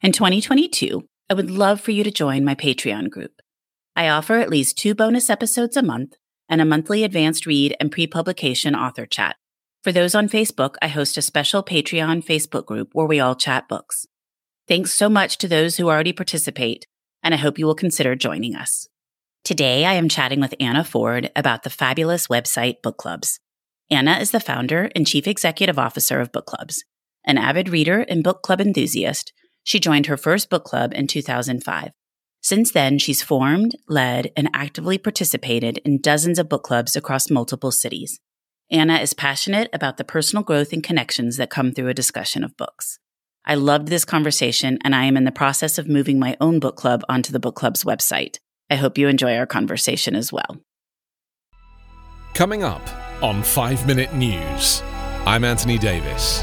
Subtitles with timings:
[0.00, 3.32] In 2022, I would love for you to join my Patreon group.
[3.96, 6.14] I offer at least two bonus episodes a month
[6.48, 9.34] and a monthly advanced read and pre publication author chat.
[9.82, 13.68] For those on Facebook, I host a special Patreon Facebook group where we all chat
[13.68, 14.06] books.
[14.68, 16.86] Thanks so much to those who already participate,
[17.24, 18.86] and I hope you will consider joining us.
[19.42, 23.40] Today, I am chatting with Anna Ford about the fabulous website Bookclubs.
[23.90, 26.84] Anna is the founder and chief executive officer of Bookclubs.
[27.24, 29.32] An avid reader and book club enthusiast,
[29.68, 31.90] she joined her first book club in 2005.
[32.40, 37.70] Since then, she's formed, led, and actively participated in dozens of book clubs across multiple
[37.70, 38.18] cities.
[38.70, 42.56] Anna is passionate about the personal growth and connections that come through a discussion of
[42.56, 42.98] books.
[43.44, 46.76] I loved this conversation, and I am in the process of moving my own book
[46.76, 48.38] club onto the book club's website.
[48.70, 50.62] I hope you enjoy our conversation as well.
[52.32, 52.88] Coming up
[53.22, 54.82] on 5 Minute News,
[55.26, 56.42] I'm Anthony Davis.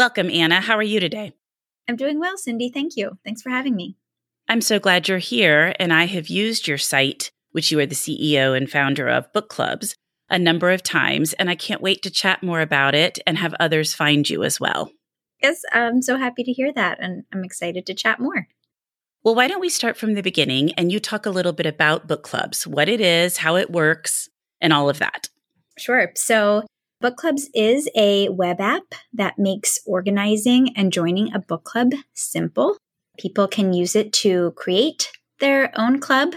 [0.00, 0.62] Welcome, Anna.
[0.62, 1.34] How are you today?
[1.86, 2.70] I'm doing well, Cindy.
[2.70, 3.18] Thank you.
[3.22, 3.98] Thanks for having me.
[4.48, 7.94] I'm so glad you're here, and I have used your site, which you are the
[7.94, 9.92] CEO and founder of Bookclubs,
[10.30, 13.54] a number of times, and I can't wait to chat more about it and have
[13.60, 14.90] others find you as well.
[15.42, 18.48] Yes, I'm so happy to hear that, and I'm excited to chat more.
[19.22, 22.08] Well, why don't we start from the beginning and you talk a little bit about
[22.08, 24.30] book clubs, what it is, how it works,
[24.62, 25.28] and all of that?
[25.76, 26.10] Sure.
[26.14, 26.62] So,
[27.02, 32.76] Bookclubs is a web app that makes organizing and joining a book club simple.
[33.18, 36.34] People can use it to create their own club,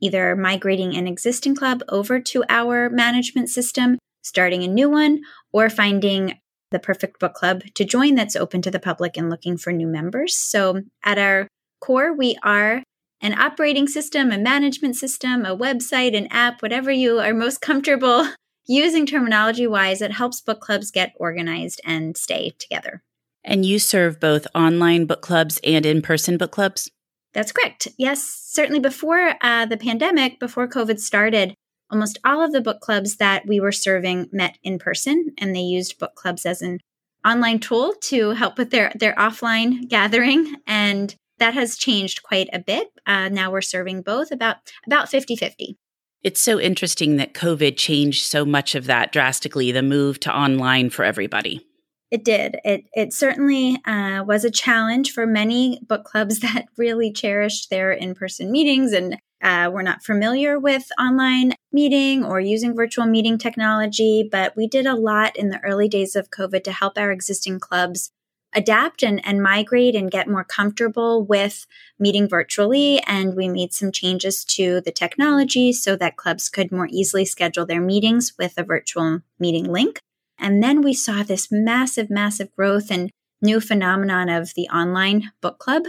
[0.00, 5.20] either migrating an existing club over to our management system, starting a new one,
[5.52, 6.40] or finding
[6.72, 9.86] the perfect book club to join that's open to the public and looking for new
[9.86, 10.36] members.
[10.36, 11.46] So, at our
[11.80, 12.82] core, we are
[13.20, 18.26] an operating system, a management system, a website, an app, whatever you are most comfortable
[18.66, 23.02] using terminology wise, it helps book clubs get organized and stay together.
[23.44, 26.90] And you serve both online book clubs and in person book clubs?
[27.34, 27.88] That's correct.
[27.98, 31.54] Yes, certainly before uh, the pandemic, before COVID started,
[31.90, 35.60] almost all of the book clubs that we were serving met in person, and they
[35.60, 36.78] used book clubs as an
[37.26, 40.54] online tool to help with their, their offline gathering.
[40.66, 42.88] And that has changed quite a bit.
[43.06, 45.76] Uh, now we're serving both about about 50 50.
[46.24, 50.88] It's so interesting that COVID changed so much of that drastically, the move to online
[50.88, 51.66] for everybody.
[52.10, 52.58] It did.
[52.64, 57.92] It it certainly uh, was a challenge for many book clubs that really cherished their
[57.92, 63.36] in person meetings and uh, were not familiar with online meeting or using virtual meeting
[63.36, 64.26] technology.
[64.30, 67.60] But we did a lot in the early days of COVID to help our existing
[67.60, 68.10] clubs
[68.54, 71.66] adapt and, and migrate and get more comfortable with
[71.98, 73.00] meeting virtually.
[73.06, 77.66] And we made some changes to the technology so that clubs could more easily schedule
[77.66, 80.00] their meetings with a virtual meeting link.
[80.38, 83.10] And then we saw this massive, massive growth and
[83.40, 85.84] new phenomenon of the online book club,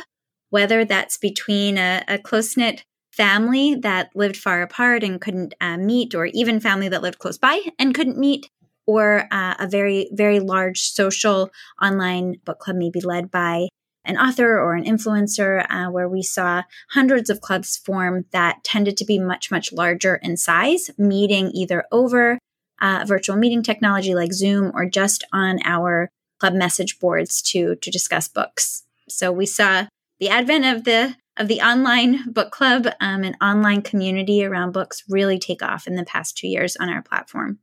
[0.50, 5.78] whether that's between a, a close knit family that lived far apart and couldn't uh,
[5.78, 8.50] meet, or even family that lived close by and couldn't meet,
[8.86, 11.52] or uh, a very, very large social
[11.82, 13.68] online book club, maybe led by
[14.04, 16.62] an author or an influencer, uh, where we saw
[16.92, 21.86] hundreds of clubs form that tended to be much, much larger in size, meeting either
[21.92, 22.38] over
[22.82, 26.10] uh, virtual meeting technology like Zoom or just on our
[26.40, 28.84] club message boards to to discuss books.
[29.10, 29.88] So we saw
[30.20, 35.04] the advent of the of the online book club um, and online community around books
[35.10, 37.60] really take off in the past two years on our platform.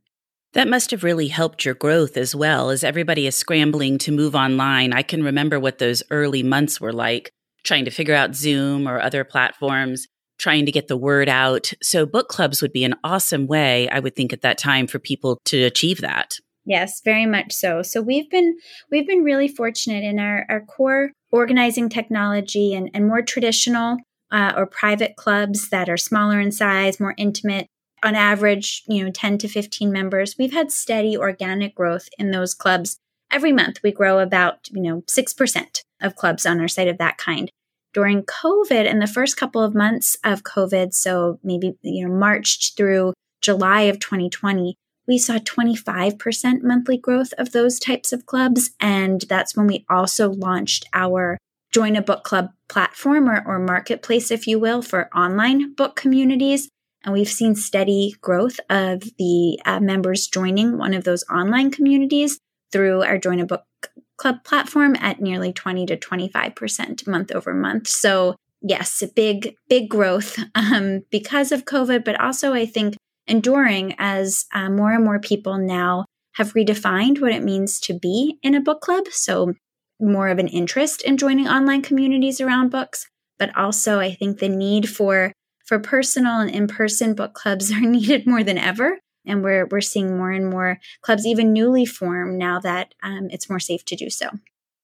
[0.54, 4.34] That must have really helped your growth as well as everybody is scrambling to move
[4.34, 4.92] online.
[4.92, 7.30] I can remember what those early months were like,
[7.64, 10.06] trying to figure out Zoom or other platforms,
[10.38, 11.72] trying to get the word out.
[11.82, 14.98] So, book clubs would be an awesome way, I would think, at that time for
[14.98, 16.36] people to achieve that.
[16.64, 17.82] Yes, very much so.
[17.82, 18.56] So we've been
[18.90, 23.96] we've been really fortunate in our, our core organizing technology and, and more traditional
[24.30, 27.66] uh, or private clubs that are smaller in size, more intimate,
[28.02, 30.36] on average, you know, 10 to 15 members.
[30.38, 32.98] We've had steady organic growth in those clubs.
[33.30, 37.18] Every month we grow about, you know, 6% of clubs on our site of that
[37.18, 37.50] kind.
[37.94, 42.74] During COVID and the first couple of months of COVID, so maybe, you know, March
[42.76, 44.76] through July of 2020,
[45.06, 48.70] we saw 25% monthly growth of those types of clubs.
[48.80, 51.38] And that's when we also launched our
[51.72, 56.68] Join a Book Club platform or, or marketplace, if you will, for online book communities.
[57.04, 62.38] And we've seen steady growth of the uh, members joining one of those online communities
[62.70, 63.64] through our Join a Book
[64.16, 67.88] Club platform at nearly 20 to 25% month over month.
[67.88, 72.96] So, yes, big, big growth um, because of COVID, but also I think
[73.26, 76.04] enduring as uh, more and more people now
[76.34, 79.04] have redefined what it means to be in a book club.
[79.10, 79.54] So,
[80.00, 83.06] more of an interest in joining online communities around books,
[83.38, 85.32] but also I think the need for
[85.72, 88.98] for personal and in-person book clubs are needed more than ever.
[89.24, 93.48] And we're we're seeing more and more clubs, even newly formed, now that um, it's
[93.48, 94.28] more safe to do so.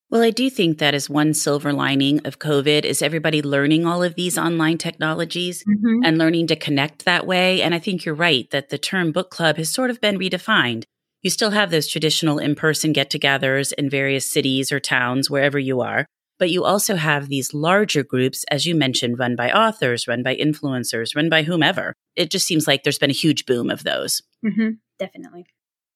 [0.09, 4.03] Well, I do think that is one silver lining of COVID is everybody learning all
[4.03, 6.05] of these online technologies mm-hmm.
[6.05, 7.61] and learning to connect that way.
[7.61, 10.85] And I think you're right that the term book club has sort of been redefined.
[11.21, 16.07] You still have those traditional in-person get-togethers in various cities or towns, wherever you are.
[16.39, 20.37] But you also have these larger groups, as you mentioned, run by authors, run by
[20.37, 21.95] influencers, run by whomever.
[22.17, 24.23] It just seems like there's been a huge boom of those.
[24.45, 24.71] Mm-hmm.
[24.99, 25.47] Definitely.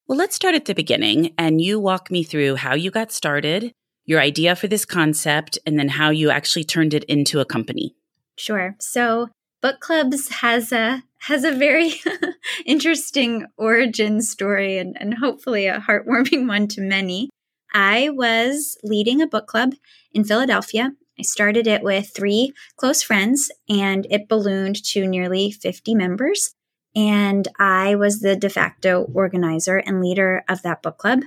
[0.09, 3.73] Well, let's start at the beginning and you walk me through how you got started,
[4.05, 7.95] your idea for this concept, and then how you actually turned it into a company.
[8.37, 8.75] Sure.
[8.81, 9.29] So,
[9.61, 11.95] book clubs has a has a very
[12.67, 17.31] interesting origin story and, and hopefully a heartwarming one to many.
[17.73, 19.75] I was leading a book club
[20.13, 20.93] in Philadelphia.
[21.19, 26.55] I started it with three close friends and it ballooned to nearly 50 members.
[26.95, 31.21] And I was the de facto organizer and leader of that book club.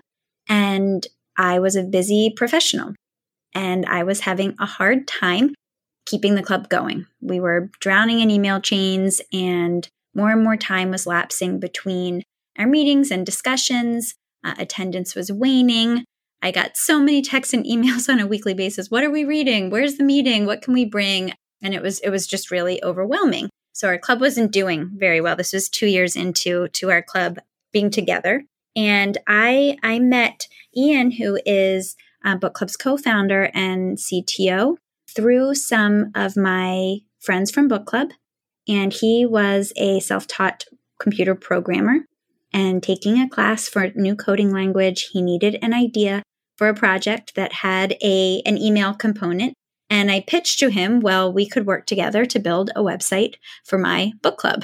[0.47, 1.05] And
[1.37, 2.93] I was a busy professional
[3.53, 5.55] and I was having a hard time
[6.05, 7.07] keeping the club going.
[7.21, 12.23] We were drowning in email chains and more and more time was lapsing between
[12.57, 14.13] our meetings and discussions.
[14.43, 16.05] Uh, attendance was waning.
[16.41, 18.91] I got so many texts and emails on a weekly basis.
[18.91, 19.69] What are we reading?
[19.69, 20.45] Where's the meeting?
[20.45, 21.33] What can we bring?
[21.61, 23.49] And it was it was just really overwhelming.
[23.73, 25.35] So our club wasn't doing very well.
[25.35, 27.39] This was 2 years into to our club
[27.73, 28.45] being together.
[28.75, 31.95] And I I met Ian, who is
[32.39, 34.77] Book Club's co-founder and CTO,
[35.15, 38.09] through some of my friends from Book Club,
[38.67, 40.65] and he was a self-taught
[40.99, 41.99] computer programmer.
[42.55, 46.23] And taking a class for a new coding language, he needed an idea
[46.57, 49.53] for a project that had a an email component.
[49.89, 53.35] And I pitched to him, well, we could work together to build a website
[53.65, 54.63] for my book club.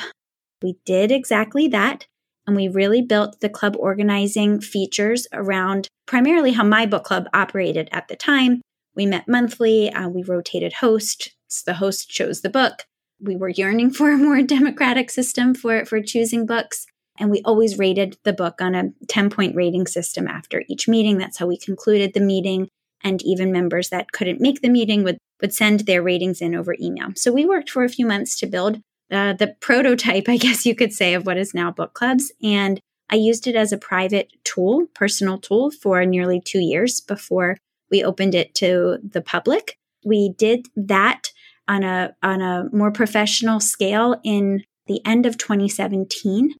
[0.64, 2.08] We did exactly that.
[2.48, 7.90] And we really built the club organizing features around primarily how my book club operated
[7.92, 8.62] at the time.
[8.96, 11.30] We met monthly, uh, we rotated hosts.
[11.66, 12.86] The host chose the book.
[13.20, 16.86] We were yearning for a more democratic system for, for choosing books.
[17.22, 21.20] And we always rated the book on a 10 point rating system after each meeting.
[21.20, 22.68] That's how we concluded the meeting.
[23.04, 26.76] And even members that couldn't make the meeting would, would send their ratings in over
[26.82, 27.10] email.
[27.16, 28.80] So we worked for a few months to build
[29.12, 32.32] uh, the prototype, I guess you could say, of what is now book clubs.
[32.42, 32.80] And
[33.12, 37.58] I used it as a private tool, personal tool, for nearly two years before
[37.92, 39.76] we opened it to the public.
[40.04, 41.32] We did that
[41.68, 46.56] on a on a more professional scale in the end of 2017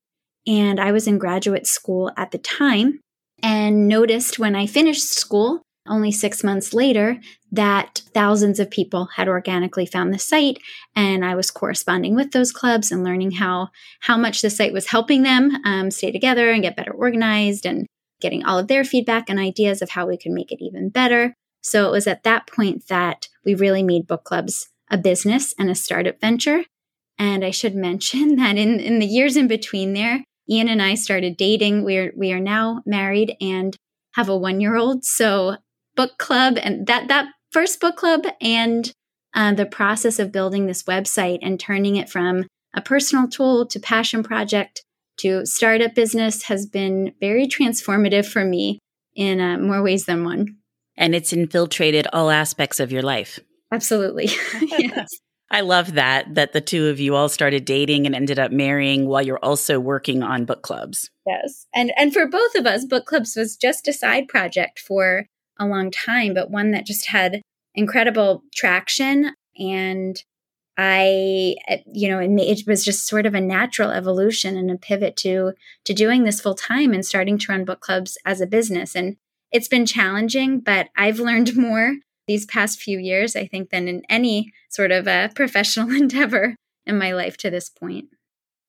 [0.48, 3.00] and I was in graduate school at the time
[3.44, 7.20] and noticed when I finished school only six months later
[7.52, 10.60] that thousands of people had organically found the site
[10.96, 13.68] and i was corresponding with those clubs and learning how
[14.02, 17.88] how much the site was helping them um, stay together and get better organized and
[18.22, 21.34] getting all of their feedback and ideas of how we could make it even better
[21.62, 25.70] So it was at that point that we really made book clubs a business and
[25.70, 26.66] a startup venture.
[27.18, 30.96] And I should mention that in, in the years in between there, Ian and I
[30.96, 31.84] started dating.
[31.84, 33.76] We're we are now married and
[34.16, 35.06] have a one year old.
[35.06, 35.58] So
[35.96, 38.92] book club and that that first book club and
[39.34, 43.80] uh, the process of building this website and turning it from a personal tool to
[43.80, 44.84] passion project
[45.18, 48.80] to startup business has been very transformative for me
[49.16, 50.58] in uh, more ways than one.
[50.98, 53.40] And it's infiltrated all aspects of your life.
[53.72, 54.26] Absolutely.
[54.62, 55.08] yes.
[55.52, 59.06] I love that that the two of you all started dating and ended up marrying
[59.06, 61.12] while you're also working on book clubs.
[61.28, 61.68] Yes.
[61.76, 65.28] And and for both of us book clubs was just a side project for
[65.60, 67.42] a long time but one that just had
[67.76, 70.24] incredible traction and
[70.78, 74.78] I eh, you know it, it was just sort of a natural evolution and a
[74.78, 75.54] pivot to
[75.84, 79.18] to doing this full time and starting to run book clubs as a business and
[79.52, 81.98] it's been challenging but I've learned more
[82.28, 86.98] these past few years, I think, than in any sort of a professional endeavor in
[86.98, 88.10] my life to this point.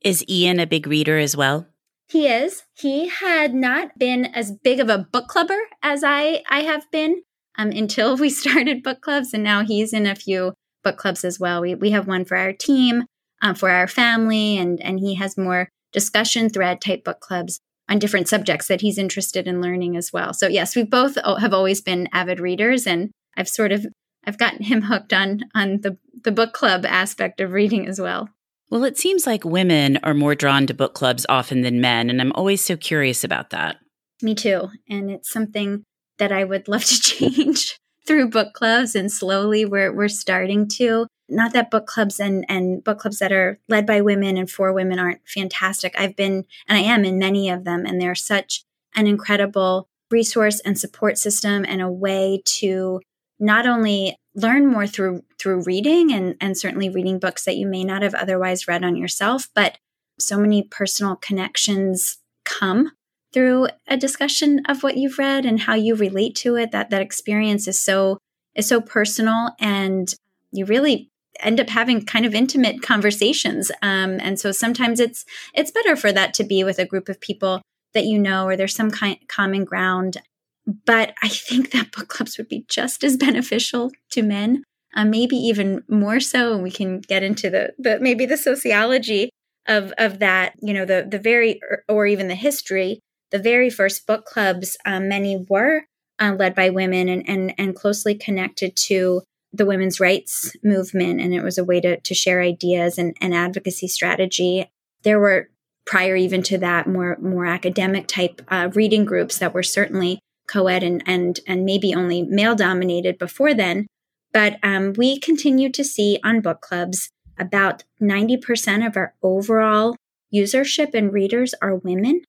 [0.02, 1.66] Is Ian a big reader as well?
[2.08, 2.64] He is.
[2.74, 7.22] He had not been as big of a book clubber as I, I have been
[7.56, 10.54] um, until we started book clubs, and now he's in a few
[10.84, 11.60] book clubs as well.
[11.60, 13.04] We, we have one for our team,
[13.40, 17.98] um, for our family, and, and he has more discussion thread type book clubs on
[17.98, 20.32] different subjects that he's interested in learning as well.
[20.32, 23.86] So yes, we both have always been avid readers and I've sort of
[24.24, 28.28] I've gotten him hooked on on the the book club aspect of reading as well.
[28.70, 32.20] Well, it seems like women are more drawn to book clubs often than men, and
[32.20, 33.76] I'm always so curious about that.
[34.22, 35.84] Me too, and it's something
[36.18, 41.06] that I would love to change through book clubs and slowly we're we're starting to
[41.28, 44.72] not that book clubs and and book clubs that are led by women and for
[44.72, 45.94] women aren't fantastic.
[45.98, 50.60] I've been and I am in many of them and they're such an incredible resource
[50.60, 53.00] and support system and a way to
[53.42, 57.84] not only learn more through through reading and and certainly reading books that you may
[57.84, 59.76] not have otherwise read on yourself but
[60.18, 62.92] so many personal connections come
[63.32, 66.70] through a discussion of what you've read and how you relate to it.
[66.70, 68.18] That that experience is so
[68.54, 70.14] is so personal and
[70.50, 71.08] you really
[71.40, 73.70] end up having kind of intimate conversations.
[73.80, 77.20] Um, and so sometimes it's it's better for that to be with a group of
[77.20, 77.62] people
[77.94, 80.18] that you know or there's some kind common ground
[80.66, 84.62] but I think that book clubs would be just as beneficial to men,
[84.94, 86.54] uh, maybe even more so.
[86.54, 89.30] And we can get into the, the maybe the sociology
[89.66, 90.54] of of that.
[90.60, 93.00] You know, the the very or even the history.
[93.30, 95.84] The very first book clubs, um, many were
[96.20, 99.22] uh, led by women and, and and closely connected to
[99.54, 103.34] the women's rights movement, and it was a way to to share ideas and, and
[103.34, 104.70] advocacy strategy.
[105.02, 105.48] There were
[105.86, 110.82] prior even to that more more academic type uh, reading groups that were certainly co-ed
[110.82, 113.86] and and and maybe only male dominated before then.
[114.32, 119.96] But um, we continue to see on book clubs about 90% of our overall
[120.34, 122.22] usership and readers are women.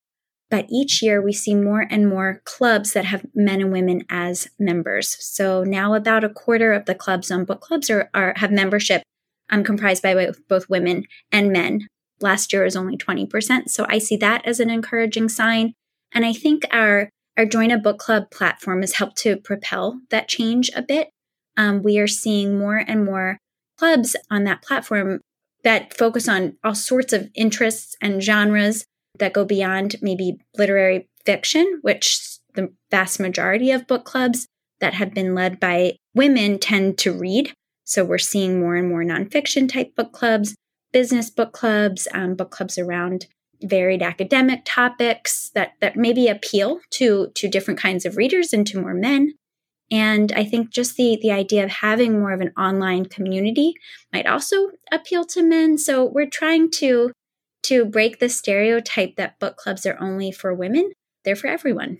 [0.49, 4.49] But each year we see more and more clubs that have men and women as
[4.59, 5.17] members.
[5.19, 9.01] So now about a quarter of the clubs on book clubs are, are have membership
[9.49, 11.87] um, comprised by both, women and men.
[12.21, 15.73] Last year was only 20% so i see that as an encouraging sign.
[16.11, 20.27] And i think our our Join a Book Club platform has helped to propel that
[20.27, 21.09] change a bit.
[21.57, 23.37] Um, we are seeing more and more
[23.77, 25.21] clubs on that platform
[25.63, 28.85] that focus on all sorts of interests and genres
[29.19, 34.47] that go beyond maybe literary fiction, which the vast majority of book clubs
[34.79, 37.53] that have been led by women tend to read.
[37.85, 40.55] So we're seeing more and more nonfiction type book clubs,
[40.91, 43.27] business book clubs, um, book clubs around
[43.63, 48.79] varied academic topics that that maybe appeal to to different kinds of readers and to
[48.79, 49.33] more men.
[49.91, 53.73] And i think just the the idea of having more of an online community
[54.11, 55.77] might also appeal to men.
[55.77, 57.11] So we're trying to
[57.63, 60.91] to break the stereotype that book clubs are only for women.
[61.23, 61.99] They're for everyone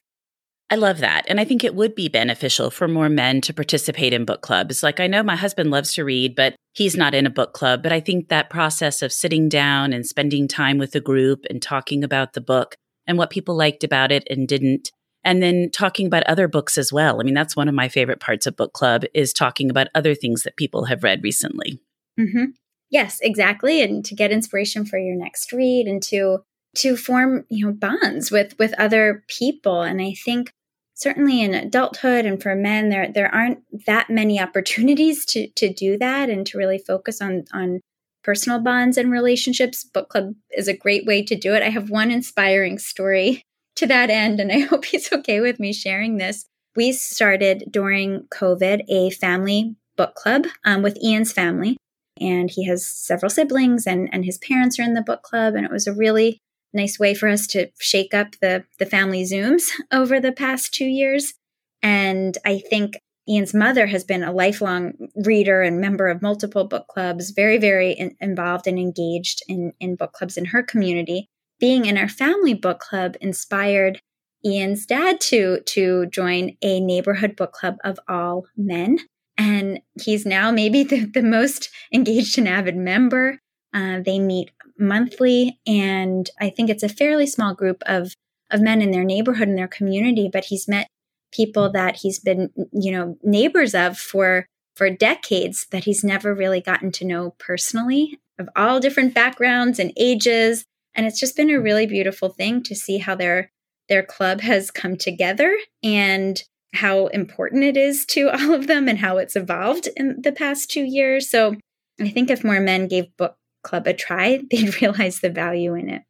[0.70, 1.26] I love that.
[1.28, 4.82] And I think it would be beneficial for more men to participate in book clubs.
[4.82, 7.84] Like, I know my husband loves to read, but he's not in a book club.
[7.84, 11.62] But I think that process of sitting down and spending time with a group and
[11.62, 14.90] talking about the book and what people liked about it and didn't,
[15.24, 17.20] and then talking about other books as well.
[17.20, 20.16] I mean, that's one of my favorite parts of book club is talking about other
[20.16, 21.82] things that people have read recently.
[22.20, 22.46] Mm-hmm.
[22.90, 23.82] Yes, exactly.
[23.82, 26.40] And to get inspiration for your next read and to
[26.76, 30.52] to form you know bonds with with other people and i think
[30.96, 35.98] certainly in adulthood and for men there there aren't that many opportunities to to do
[35.98, 37.80] that and to really focus on on
[38.24, 41.90] personal bonds and relationships book club is a great way to do it i have
[41.90, 43.42] one inspiring story
[43.76, 48.28] to that end and i hope he's okay with me sharing this we started during
[48.34, 51.78] COVID a family book club um, with Ian's family.
[52.20, 55.56] And he has several siblings, and, and his parents are in the book club.
[55.56, 56.40] And it was a really
[56.74, 60.86] nice way for us to shake up the, the family Zooms over the past two
[60.86, 61.34] years.
[61.82, 66.88] And I think Ian's mother has been a lifelong reader and member of multiple book
[66.88, 71.30] clubs, very, very in, involved and engaged in, in book clubs in her community.
[71.60, 74.02] Being in our family book club inspired
[74.46, 79.00] Ian's dad to to join a neighborhood book club of all men.
[79.38, 83.40] And he's now maybe the, the most engaged and avid member.
[83.74, 88.14] Uh, they meet monthly, and I think it's a fairly small group of
[88.52, 90.30] of men in their neighborhood and their community.
[90.32, 90.88] But he's met
[91.32, 96.62] people that he's been, you know, neighbors of for for decades that he's never really
[96.62, 100.66] gotten to know personally, of all different backgrounds and ages.
[100.96, 103.52] And it's just been a really beautiful thing to see how their
[103.90, 106.42] their club has come together and
[106.74, 110.72] how important it is to all of them and how it's evolved in the past
[110.72, 111.30] two years.
[111.30, 111.56] So
[112.00, 115.90] I think if more men gave book club a try, they'd realize the value in
[115.90, 116.04] it.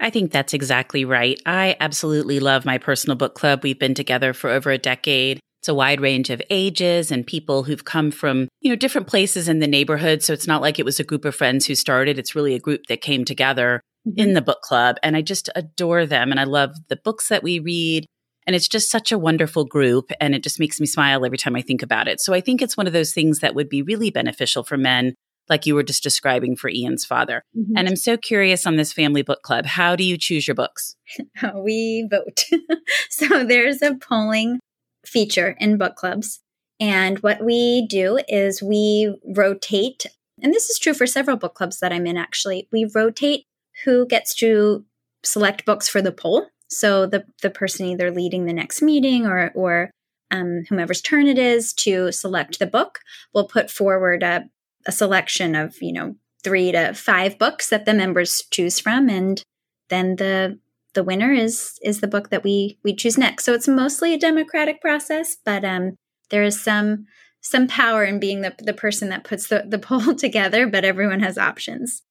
[0.00, 1.38] I think that's exactly right.
[1.44, 3.62] I absolutely love my personal book club.
[3.62, 5.40] We've been together for over a decade.
[5.60, 9.46] It's a wide range of ages and people who've come from, you know, different places
[9.46, 10.22] in the neighborhood.
[10.22, 12.18] So it's not like it was a group of friends who started.
[12.18, 14.18] It's really a group that came together mm-hmm.
[14.18, 14.96] in the book club.
[15.02, 16.30] And I just adore them.
[16.30, 18.06] And I love the books that we read.
[18.46, 20.10] And it's just such a wonderful group.
[20.18, 22.22] And it just makes me smile every time I think about it.
[22.22, 25.14] So I think it's one of those things that would be really beneficial for men,
[25.50, 27.42] like you were just describing for Ian's father.
[27.58, 27.76] Mm-hmm.
[27.76, 29.66] And I'm so curious on this family book club.
[29.66, 30.96] How do you choose your books?
[31.54, 32.44] we vote.
[33.10, 34.60] so there's a polling
[35.04, 36.40] feature in book clubs.
[36.78, 40.06] And what we do is we rotate,
[40.40, 42.68] and this is true for several book clubs that I'm in actually.
[42.72, 43.44] We rotate
[43.84, 44.84] who gets to
[45.22, 46.46] select books for the poll.
[46.68, 49.90] So the the person either leading the next meeting or or
[50.30, 53.00] um, whomever's turn it is to select the book
[53.34, 54.44] will put forward a,
[54.86, 59.42] a selection of you know three to five books that the members choose from, and
[59.88, 60.58] then the
[60.94, 63.44] the winner is is the book that we we choose next.
[63.44, 65.96] So it's mostly a democratic process, but um,
[66.30, 67.06] there is some
[67.40, 70.66] some power in being the the person that puts the the poll together.
[70.66, 72.02] But everyone has options.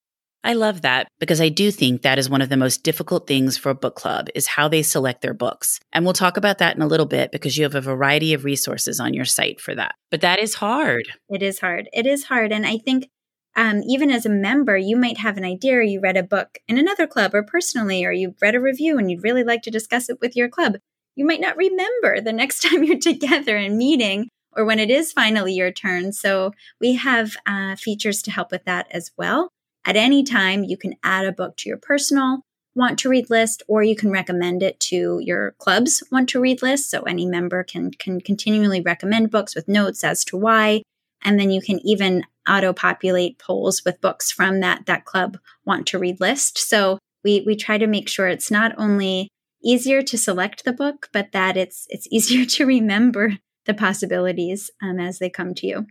[0.43, 3.57] I love that because I do think that is one of the most difficult things
[3.57, 5.79] for a book club is how they select their books.
[5.91, 8.45] And we'll talk about that in a little bit because you have a variety of
[8.45, 9.95] resources on your site for that.
[10.09, 11.09] But that is hard.
[11.29, 11.89] It is hard.
[11.91, 12.53] It is hard.
[12.53, 13.09] And I think
[13.55, 16.59] um, even as a member, you might have an idea or you read a book
[16.67, 19.71] in another club or personally, or you read a review and you'd really like to
[19.71, 20.77] discuss it with your club.
[21.15, 25.11] You might not remember the next time you're together and meeting or when it is
[25.11, 26.13] finally your turn.
[26.13, 29.51] So we have uh, features to help with that as well.
[29.85, 32.41] At any time, you can add a book to your personal
[32.75, 36.61] want to read list, or you can recommend it to your club's want to read
[36.61, 36.89] list.
[36.89, 40.83] So any member can, can continually recommend books with notes as to why.
[41.21, 45.87] And then you can even auto populate polls with books from that, that club want
[45.87, 46.57] to read list.
[46.57, 49.27] So we, we try to make sure it's not only
[49.61, 54.99] easier to select the book, but that it's, it's easier to remember the possibilities um,
[54.99, 55.87] as they come to you.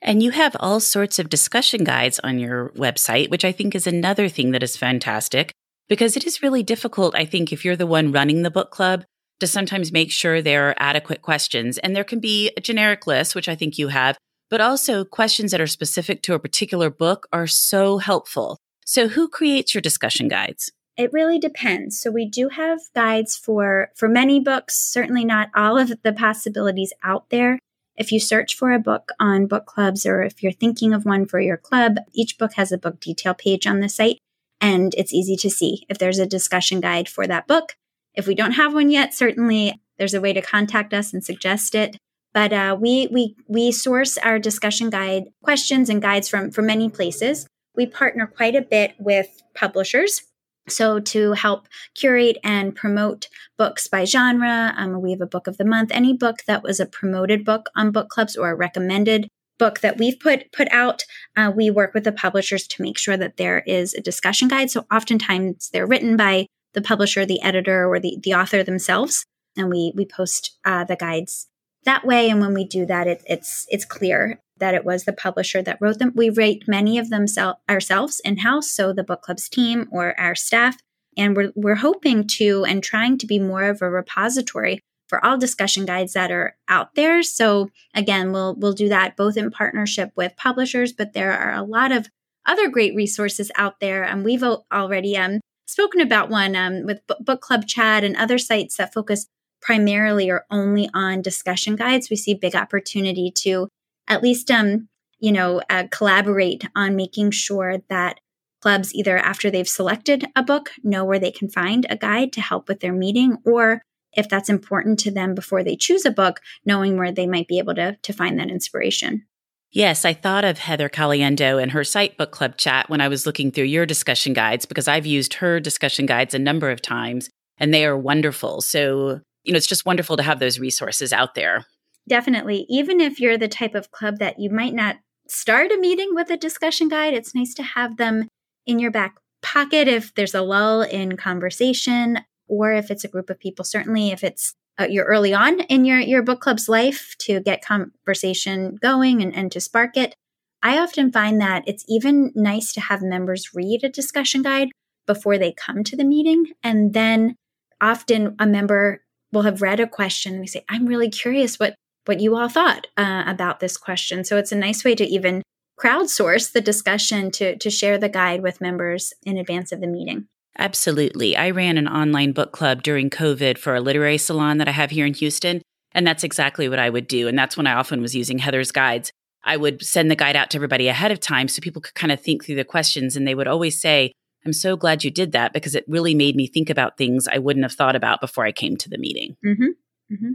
[0.00, 3.86] And you have all sorts of discussion guides on your website, which I think is
[3.86, 5.52] another thing that is fantastic
[5.88, 9.04] because it is really difficult, I think, if you're the one running the book club,
[9.40, 11.78] to sometimes make sure there are adequate questions.
[11.78, 14.18] And there can be a generic list, which I think you have,
[14.50, 18.58] but also questions that are specific to a particular book are so helpful.
[18.84, 20.70] So who creates your discussion guides?
[20.96, 22.00] It really depends.
[22.00, 26.92] So we do have guides for for many books, certainly not all of the possibilities
[27.04, 27.60] out there.
[27.98, 31.26] If you search for a book on book clubs or if you're thinking of one
[31.26, 34.18] for your club, each book has a book detail page on the site
[34.60, 37.74] and it's easy to see if there's a discussion guide for that book.
[38.14, 41.74] If we don't have one yet, certainly there's a way to contact us and suggest
[41.74, 41.96] it.
[42.32, 46.88] But uh, we we we source our discussion guide questions and guides from from many
[46.88, 47.46] places.
[47.74, 50.22] We partner quite a bit with publishers
[50.70, 55.56] so, to help curate and promote books by genre, um, we have a book of
[55.56, 55.90] the month.
[55.92, 59.28] Any book that was a promoted book on book clubs or a recommended
[59.58, 61.02] book that we've put put out,
[61.36, 64.70] uh, we work with the publishers to make sure that there is a discussion guide.
[64.70, 69.24] So, oftentimes they're written by the publisher, the editor, or the, the author themselves,
[69.56, 71.48] and we we post uh, the guides
[71.88, 72.28] that way.
[72.30, 75.78] And when we do that, it, it's it's clear that it was the publisher that
[75.80, 76.12] wrote them.
[76.14, 80.18] We rate many of them sel- ourselves in house, so the book club's team or
[80.20, 80.76] our staff.
[81.16, 85.38] And we're, we're hoping to and trying to be more of a repository for all
[85.38, 87.22] discussion guides that are out there.
[87.22, 91.62] So again, we'll we'll do that both in partnership with publishers, but there are a
[91.62, 92.08] lot of
[92.46, 94.04] other great resources out there.
[94.04, 98.38] And we've already um, spoken about one um, with B- Book Club Chat and other
[98.38, 99.26] sites that focus
[99.60, 103.68] primarily or only on discussion guides, we see big opportunity to
[104.06, 108.20] at least, um, you know, uh, collaborate on making sure that
[108.60, 112.40] clubs either after they've selected a book know where they can find a guide to
[112.40, 113.82] help with their meeting or
[114.16, 117.58] if that's important to them before they choose a book knowing where they might be
[117.58, 119.24] able to to find that inspiration
[119.70, 123.26] Yes, I thought of Heather Caliendo and her site book club chat when I was
[123.26, 127.28] looking through your discussion guides because I've used her discussion guides a number of times
[127.58, 128.62] and they are wonderful.
[128.62, 131.64] So, you know, it's just wonderful to have those resources out there.
[132.06, 132.66] Definitely.
[132.68, 136.28] Even if you're the type of club that you might not start a meeting with
[136.30, 138.28] a discussion guide, it's nice to have them
[138.66, 143.30] in your back pocket if there's a lull in conversation or if it's a group
[143.30, 143.64] of people.
[143.64, 147.64] Certainly, if it's uh, you're early on in your, your book club's life to get
[147.64, 150.14] conversation going and, and to spark it.
[150.62, 154.68] I often find that it's even nice to have members read a discussion guide
[155.06, 156.52] before they come to the meeting.
[156.62, 157.34] And then
[157.80, 159.00] often a member
[159.32, 161.74] will have read a question and they say, I'm really curious what,
[162.06, 164.24] what you all thought uh, about this question.
[164.24, 165.42] So it's a nice way to even
[165.78, 170.26] crowdsource the discussion to, to share the guide with members in advance of the meeting.
[170.58, 171.36] Absolutely.
[171.36, 174.90] I ran an online book club during COVID for a literary salon that I have
[174.90, 175.62] here in Houston.
[175.92, 177.28] And that's exactly what I would do.
[177.28, 179.12] And that's when I often was using Heather's guides.
[179.44, 182.12] I would send the guide out to everybody ahead of time so people could kind
[182.12, 183.16] of think through the questions.
[183.16, 184.12] And they would always say,
[184.46, 187.38] I'm so glad you did that because it really made me think about things I
[187.38, 189.36] wouldn't have thought about before I came to the meeting.
[189.44, 190.14] Mm-hmm.
[190.14, 190.32] Mm-hmm.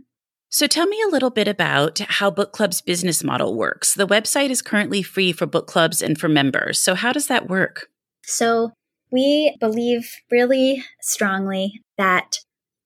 [0.49, 3.95] So tell me a little bit about how Book Club's business model works.
[3.95, 6.79] The website is currently free for book clubs and for members.
[6.79, 7.87] So how does that work?
[8.21, 8.71] So
[9.11, 12.37] we believe really strongly that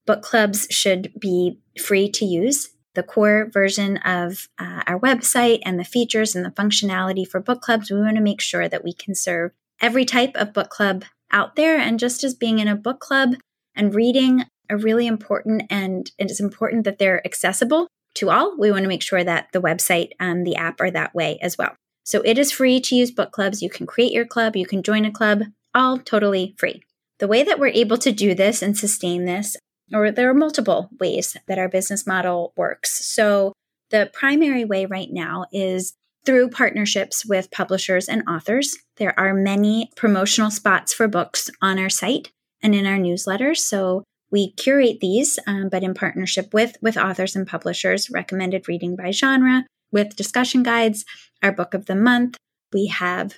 [0.05, 2.69] book clubs should be free to use.
[2.95, 7.61] The core version of uh, our website and the features and the functionality for book
[7.61, 11.05] clubs, we want to make sure that we can serve every type of book club
[11.31, 11.77] out there.
[11.77, 13.35] And just as being in a book club
[13.75, 18.83] and reading are really important, and it's important that they're accessible to all, we want
[18.83, 21.75] to make sure that the website and the app are that way as well.
[22.03, 23.61] So it is free to use book clubs.
[23.61, 25.43] You can create your club, you can join a club,
[25.75, 26.81] all totally free.
[27.19, 29.57] The way that we're able to do this and sustain this,
[29.93, 33.05] or there are multiple ways that our business model works.
[33.05, 33.53] So
[33.89, 35.93] the primary way right now is
[36.25, 38.75] through partnerships with publishers and authors.
[38.97, 43.57] There are many promotional spots for books on our site and in our newsletters.
[43.57, 48.09] So we curate these, um, but in partnership with with authors and publishers.
[48.09, 51.05] Recommended reading by genre with discussion guides.
[51.41, 52.35] Our book of the month.
[52.73, 53.37] We have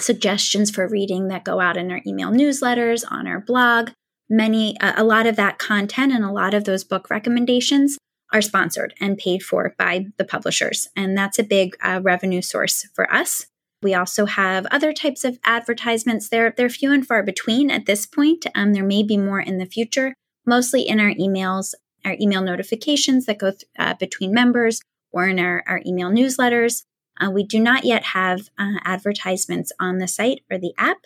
[0.00, 3.90] suggestions for reading that go out in our email newsletters, on our blog.
[4.30, 7.98] Many, a lot of that content and a lot of those book recommendations
[8.32, 10.88] are sponsored and paid for by the publishers.
[10.96, 13.46] And that's a big uh, revenue source for us.
[13.82, 16.28] We also have other types of advertisements.
[16.28, 18.46] They're, they're few and far between at this point.
[18.54, 20.14] Um, there may be more in the future,
[20.46, 25.38] mostly in our emails, our email notifications that go th- uh, between members or in
[25.38, 26.84] our, our email newsletters.
[27.20, 30.98] Uh, we do not yet have uh, advertisements on the site or the app.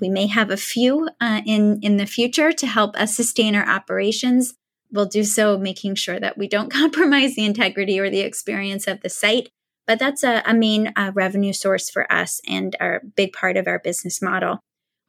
[0.00, 3.68] We may have a few uh, in in the future to help us sustain our
[3.68, 4.54] operations.
[4.92, 9.00] We'll do so making sure that we don't compromise the integrity or the experience of
[9.00, 9.50] the site.
[9.86, 13.66] But that's a, a main uh, revenue source for us and a big part of
[13.66, 14.60] our business model.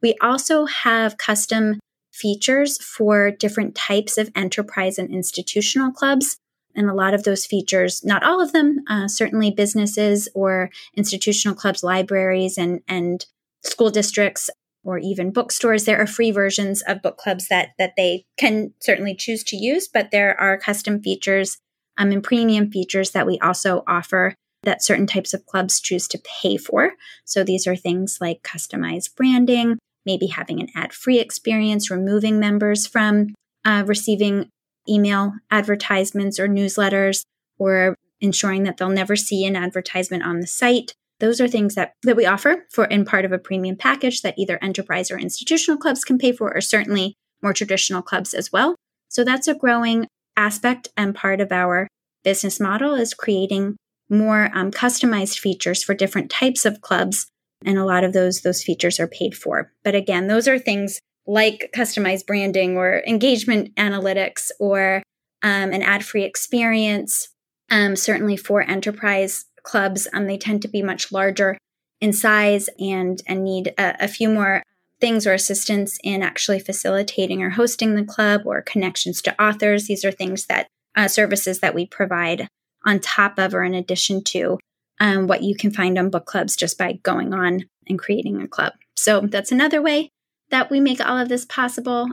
[0.01, 1.79] We also have custom
[2.11, 6.37] features for different types of enterprise and institutional clubs
[6.75, 11.55] and a lot of those features, not all of them, uh, certainly businesses or institutional
[11.55, 13.25] clubs, libraries, and and
[13.63, 14.49] school districts
[14.83, 15.85] or even bookstores.
[15.85, 19.87] There are free versions of book clubs that that they can certainly choose to use,
[19.87, 21.57] but there are custom features
[21.97, 26.21] um, and premium features that we also offer that certain types of clubs choose to
[26.41, 26.93] pay for.
[27.25, 33.33] So these are things like customized branding, maybe having an ad-free experience, removing members from
[33.65, 34.49] uh, receiving
[34.89, 37.23] email advertisements or newsletters
[37.57, 40.93] or ensuring that they'll never see an advertisement on the site.
[41.21, 44.33] Those are things that, that we offer for in part of a premium package that
[44.37, 48.75] either enterprise or institutional clubs can pay for, or certainly more traditional clubs as well.
[49.07, 51.87] So that's a growing aspect and part of our
[52.23, 53.77] business model is creating
[54.09, 57.27] more um, customized features for different types of clubs.
[57.63, 59.71] And a lot of those, those features are paid for.
[59.83, 65.03] But again, those are things like customized branding or engagement analytics or
[65.43, 67.29] um, an ad free experience.
[67.69, 71.57] Um, certainly for enterprise clubs, um, they tend to be much larger
[71.99, 74.63] in size and, and need a, a few more
[74.99, 79.87] things or assistance in actually facilitating or hosting the club or connections to authors.
[79.87, 82.47] These are things that uh, services that we provide
[82.85, 84.59] on top of or in addition to
[84.99, 88.47] um, what you can find on book clubs just by going on and creating a
[88.47, 88.73] club.
[88.95, 90.09] So that's another way
[90.51, 92.07] that we make all of this possible.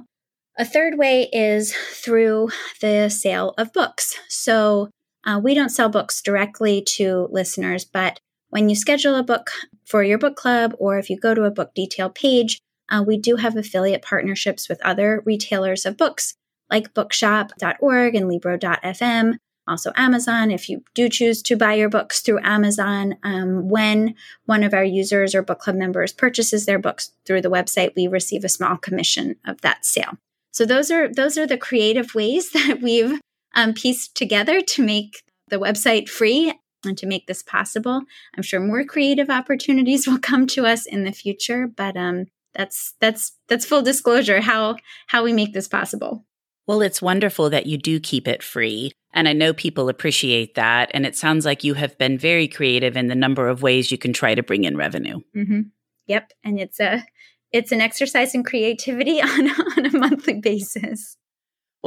[0.58, 4.18] A third way is through the sale of books.
[4.28, 4.90] So
[5.24, 9.50] uh, we don't sell books directly to listeners, but when you schedule a book
[9.84, 12.58] for your book club or if you go to a book detail page,
[12.90, 16.34] uh, we do have affiliate partnerships with other retailers of books
[16.70, 19.36] like bookshop.org and libro.fm.
[19.66, 24.14] Also, Amazon, if you do choose to buy your books through Amazon, um, when
[24.46, 28.06] one of our users or book club members purchases their books through the website, we
[28.06, 30.16] receive a small commission of that sale.
[30.52, 33.20] So those are those are the creative ways that we've
[33.54, 36.52] um, pieced together to make the website free
[36.84, 38.02] and to make this possible.
[38.36, 42.94] I'm sure more creative opportunities will come to us in the future, but um, that's
[43.00, 44.76] that's that's full disclosure how
[45.08, 46.24] how we make this possible.
[46.66, 48.92] Well, it's wonderful that you do keep it free.
[49.14, 50.90] And I know people appreciate that.
[50.92, 53.96] And it sounds like you have been very creative in the number of ways you
[53.96, 55.20] can try to bring in revenue.
[55.34, 55.60] Mm-hmm.
[56.08, 56.32] Yep.
[56.44, 57.04] And it's a
[57.52, 61.16] it's an exercise in creativity on, on a monthly basis.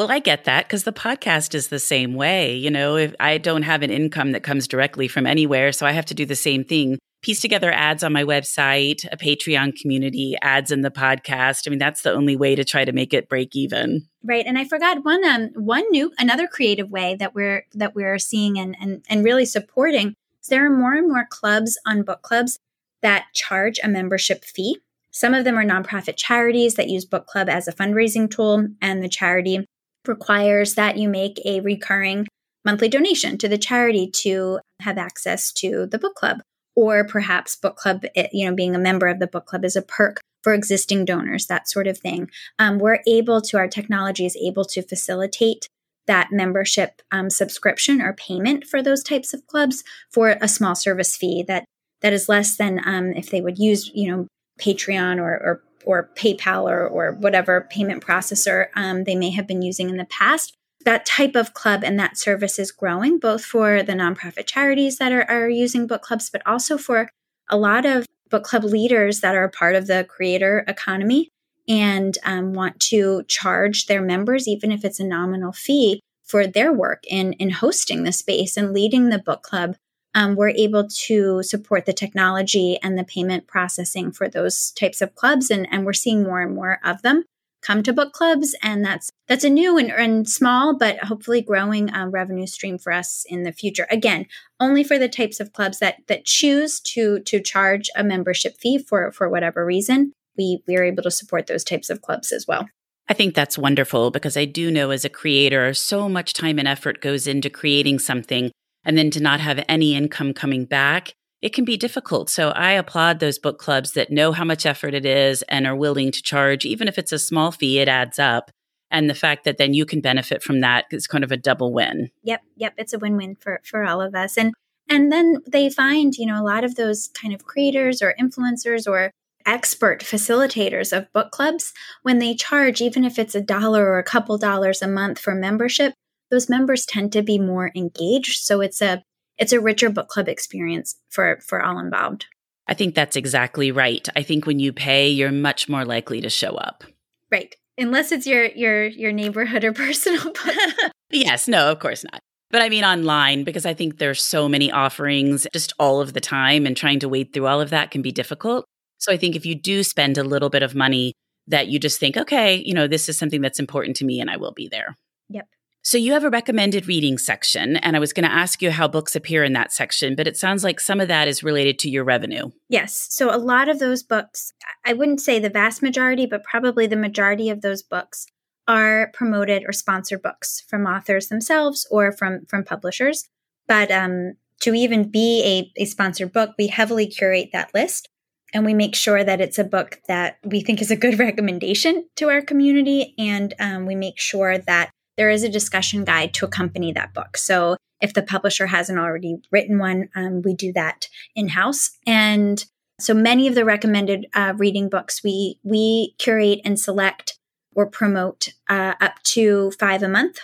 [0.02, 2.56] Well, I get that because the podcast is the same way.
[2.56, 5.92] You know, if I don't have an income that comes directly from anywhere, so I
[5.92, 6.98] have to do the same thing.
[7.22, 11.68] Piece together ads on my website, a Patreon community, ads in the podcast.
[11.68, 14.08] I mean, that's the only way to try to make it break even.
[14.24, 14.44] Right.
[14.48, 18.58] And I forgot one um one new another creative way that we're that we're seeing
[18.58, 20.16] and and, and really supporting
[20.50, 22.58] there are more and more clubs on book clubs
[23.04, 24.80] that charge a membership fee.
[25.12, 29.04] Some of them are nonprofit charities that use book club as a fundraising tool, and
[29.04, 29.68] the charity
[30.08, 32.28] requires that you make a recurring
[32.66, 36.42] monthly donation to the charity to have access to the book club
[36.76, 39.76] or perhaps book club eh, you know being a member of the book club is
[39.76, 42.30] a perk for existing donors that sort of thing.
[42.60, 45.68] Um, we're able to our technology is able to facilitate
[46.08, 51.16] that membership um, subscription or payment for those types of clubs for a small service
[51.16, 51.66] fee that
[52.02, 54.28] that is less than um, if they would use you know
[54.60, 59.62] patreon or, or or PayPal or, or whatever payment processor um, they may have been
[59.62, 60.54] using in the past.
[60.84, 65.12] That type of club and that service is growing, both for the nonprofit charities that
[65.12, 67.10] are, are using book clubs, but also for
[67.50, 71.30] a lot of book club leaders that are a part of the creator economy
[71.68, 76.72] and um, want to charge their members, even if it's a nominal fee, for their
[76.72, 79.76] work in, in hosting the space and leading the book club
[80.14, 85.16] um, we're able to support the technology and the payment processing for those types of
[85.16, 87.24] clubs and, and we're seeing more and more of them
[87.62, 91.94] come to book clubs and that's that's a new and, and small but hopefully growing
[91.94, 93.88] uh, revenue stream for us in the future.
[93.90, 94.26] Again
[94.60, 98.78] only for the types of clubs that that choose to to charge a membership fee
[98.78, 102.46] for for whatever reason we we are able to support those types of clubs as
[102.48, 102.68] well.
[103.08, 106.68] I think that's wonderful because I do know as a creator, so much time and
[106.68, 108.52] effort goes into creating something
[108.84, 112.30] and then to not have any income coming back, it can be difficult.
[112.30, 115.76] So I applaud those book clubs that know how much effort it is and are
[115.76, 118.52] willing to charge, even if it's a small fee, it adds up.
[118.92, 121.74] And the fact that then you can benefit from that is kind of a double
[121.74, 122.12] win.
[122.24, 124.38] Yep, yep, it's a win-win for for all of us.
[124.38, 124.54] And
[124.90, 128.88] and then they find, you know, a lot of those kind of creators or influencers
[128.88, 129.12] or
[129.46, 134.04] expert facilitators of book clubs when they charge even if it's a dollar or a
[134.04, 135.94] couple dollars a month for membership
[136.32, 138.42] those members tend to be more engaged.
[138.44, 139.04] So it's a
[139.38, 142.26] it's a richer book club experience for for all involved.
[142.68, 144.08] I think that's exactly right.
[144.16, 146.84] I think when you pay, you're much more likely to show up.
[147.32, 147.54] Right.
[147.78, 150.92] Unless it's your your your neighborhood or personal book.
[151.12, 152.22] yes, no, of course not.
[152.50, 156.20] But I mean online because I think there's so many offerings just all of the
[156.20, 158.66] time and trying to wade through all of that can be difficult.
[158.98, 161.14] So I think if you do spend a little bit of money
[161.48, 164.30] that you just think, okay, you know, this is something that's important to me and
[164.30, 164.96] I will be there.
[165.30, 165.48] Yep.
[165.84, 168.88] So you have a recommended reading section, and I was going to ask you how
[168.88, 171.90] books appear in that section, but it sounds like some of that is related to
[171.90, 172.52] your revenue.
[172.70, 173.08] Yes.
[173.10, 174.54] So a lot of those books,
[174.86, 178.28] I wouldn't say the vast majority, but probably the majority of those books
[178.68, 183.28] are promoted or sponsored books from authors themselves or from from publishers.
[183.68, 188.08] But um, to even be a, a sponsored book, we heavily curate that list
[188.54, 192.08] and we make sure that it's a book that we think is a good recommendation
[192.18, 196.46] to our community and um, we make sure that there is a discussion guide to
[196.46, 197.38] accompany that book.
[197.38, 201.92] So if the publisher hasn't already written one, um, we do that in house.
[202.08, 202.66] And
[203.00, 207.38] so many of the recommended uh, reading books we we curate and select
[207.76, 210.40] or promote uh, up to five a month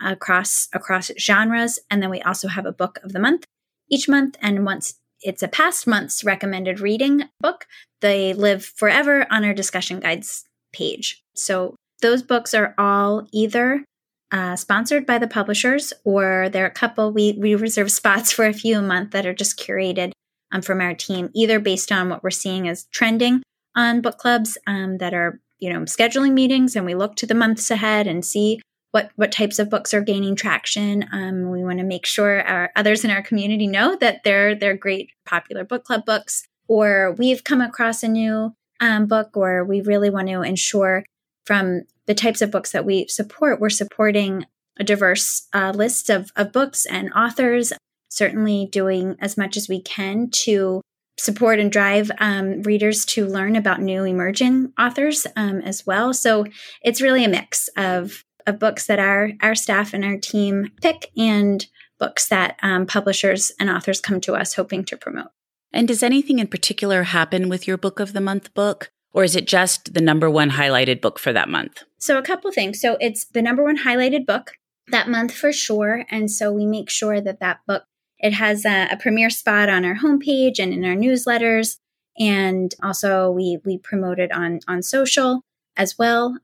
[0.00, 3.44] across across genres, and then we also have a book of the month
[3.90, 4.38] each month.
[4.40, 7.66] And once it's a past month's recommended reading book,
[8.00, 11.22] they live forever on our discussion guides page.
[11.36, 13.84] So those books are all either
[14.32, 18.46] uh, sponsored by the publishers, or there are a couple we, we reserve spots for
[18.46, 20.12] a few a month that are just curated
[20.50, 23.42] um, from our team, either based on what we're seeing as trending
[23.76, 27.36] on book clubs um, that are you know, scheduling meetings and we look to the
[27.36, 31.04] months ahead and see what what types of books are gaining traction.
[31.12, 34.76] Um, we want to make sure our others in our community know that they're they're
[34.76, 39.80] great popular book club books, or we've come across a new um, book, or we
[39.82, 41.04] really want to ensure
[41.46, 44.46] from the types of books that we support, we're supporting
[44.78, 47.72] a diverse uh, list of, of books and authors.
[48.08, 50.82] Certainly, doing as much as we can to
[51.18, 56.12] support and drive um, readers to learn about new emerging authors um, as well.
[56.12, 56.44] So
[56.82, 61.10] it's really a mix of of books that our our staff and our team pick
[61.16, 61.64] and
[61.98, 65.28] books that um, publishers and authors come to us hoping to promote.
[65.72, 68.90] And does anything in particular happen with your book of the month book?
[69.12, 71.82] Or is it just the number one highlighted book for that month?
[71.98, 72.80] So, a couple things.
[72.80, 74.52] So, it's the number one highlighted book
[74.88, 76.04] that month for sure.
[76.10, 77.84] And so, we make sure that that book
[78.18, 81.76] it has a, a premiere spot on our homepage and in our newsletters.
[82.18, 85.42] And also, we we promote it on on social
[85.76, 86.38] as well.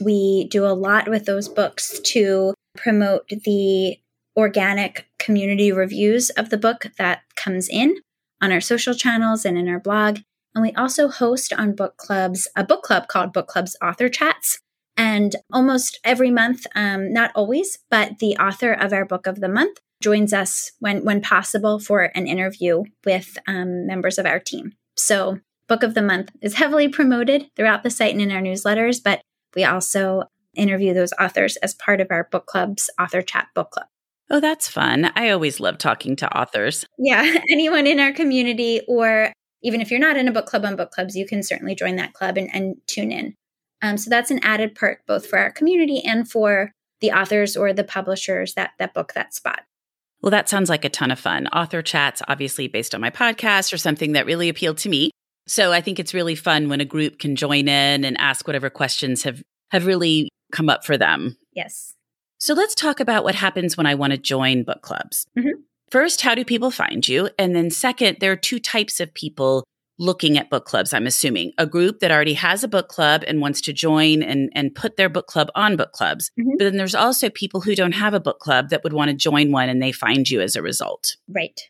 [0.00, 3.98] We do a lot with those books to promote the
[4.36, 7.96] organic community reviews of the book that comes in
[8.42, 10.18] on our social channels and in our blog.
[10.54, 14.60] And we also host on Bookclubs a book club called Bookclubs Author Chats.
[14.96, 19.48] And almost every month, um, not always, but the author of our book of the
[19.48, 24.74] month joins us when, when possible for an interview with um, members of our team.
[24.96, 29.02] So, Book of the Month is heavily promoted throughout the site and in our newsletters,
[29.02, 29.22] but
[29.56, 33.86] we also interview those authors as part of our book club's author chat book club.
[34.30, 35.10] Oh, that's fun.
[35.16, 36.84] I always love talking to authors.
[36.98, 39.32] Yeah, anyone in our community, or
[39.64, 42.12] even if you're not in a book club on Bookclubs, you can certainly join that
[42.12, 43.34] club and, and tune in.
[43.82, 47.72] Um, so that's an added perk both for our community and for the authors or
[47.72, 49.62] the publishers that that book that spot.
[50.22, 51.48] Well, that sounds like a ton of fun.
[51.48, 55.10] Author chats, obviously based on my podcast, or something that really appealed to me.
[55.46, 58.70] So I think it's really fun when a group can join in and ask whatever
[58.70, 61.36] questions have have really come up for them.
[61.52, 61.94] Yes.
[62.38, 65.26] So let's talk about what happens when I want to join Bookclubs.
[65.38, 65.60] Mm-hmm.
[65.94, 67.30] First, how do people find you?
[67.38, 69.62] And then, second, there are two types of people
[69.96, 71.52] looking at book clubs, I'm assuming.
[71.56, 74.96] A group that already has a book club and wants to join and, and put
[74.96, 76.32] their book club on Bookclubs.
[76.36, 76.50] Mm-hmm.
[76.58, 79.16] But then there's also people who don't have a book club that would want to
[79.16, 81.14] join one and they find you as a result.
[81.28, 81.60] Right.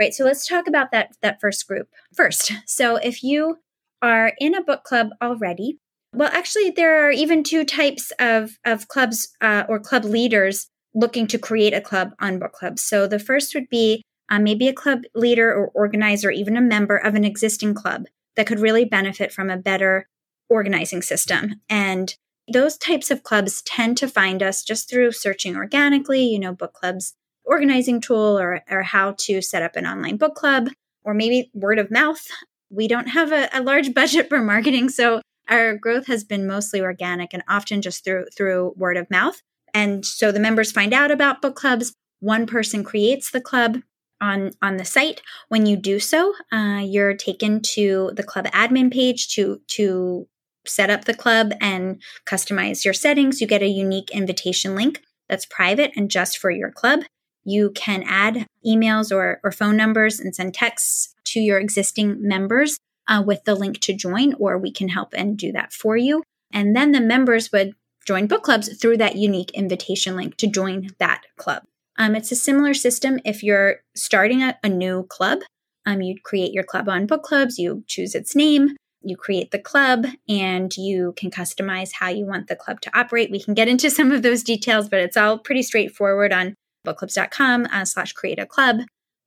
[0.00, 0.14] Right.
[0.14, 2.52] So let's talk about that that first group first.
[2.64, 3.58] So if you
[4.00, 5.78] are in a book club already,
[6.14, 11.26] well, actually, there are even two types of, of clubs uh, or club leaders looking
[11.26, 12.80] to create a club on Bookclubs.
[12.80, 16.96] So the first would be uh, maybe a club leader or organizer, even a member
[16.96, 20.08] of an existing club that could really benefit from a better
[20.48, 21.60] organizing system.
[21.68, 22.14] And
[22.52, 26.74] those types of clubs tend to find us just through searching organically, you know, book
[26.74, 30.68] clubs organizing tool or, or how to set up an online book club
[31.04, 32.26] or maybe word of mouth.
[32.70, 36.80] We don't have a, a large budget for marketing, so our growth has been mostly
[36.80, 39.40] organic and often just through through word of mouth.
[39.74, 41.92] And so the members find out about Bookclubs.
[42.20, 43.78] One person creates the club
[44.20, 45.20] on on the site.
[45.48, 50.28] When you do so, uh, you're taken to the club admin page to to
[50.66, 53.40] set up the club and customize your settings.
[53.40, 57.00] You get a unique invitation link that's private and just for your club.
[57.44, 62.78] You can add emails or, or phone numbers and send texts to your existing members
[63.06, 66.22] uh, with the link to join, or we can help and do that for you.
[66.50, 71.22] And then the members would join Bookclubs through that unique invitation link to join that
[71.36, 71.62] club.
[71.98, 75.40] Um, it's a similar system if you're starting a, a new club.
[75.86, 80.06] Um, you create your club on Bookclubs, you choose its name, you create the club,
[80.28, 83.30] and you can customize how you want the club to operate.
[83.30, 86.54] We can get into some of those details, but it's all pretty straightforward on
[86.86, 88.80] bookclubs.com uh, slash create a club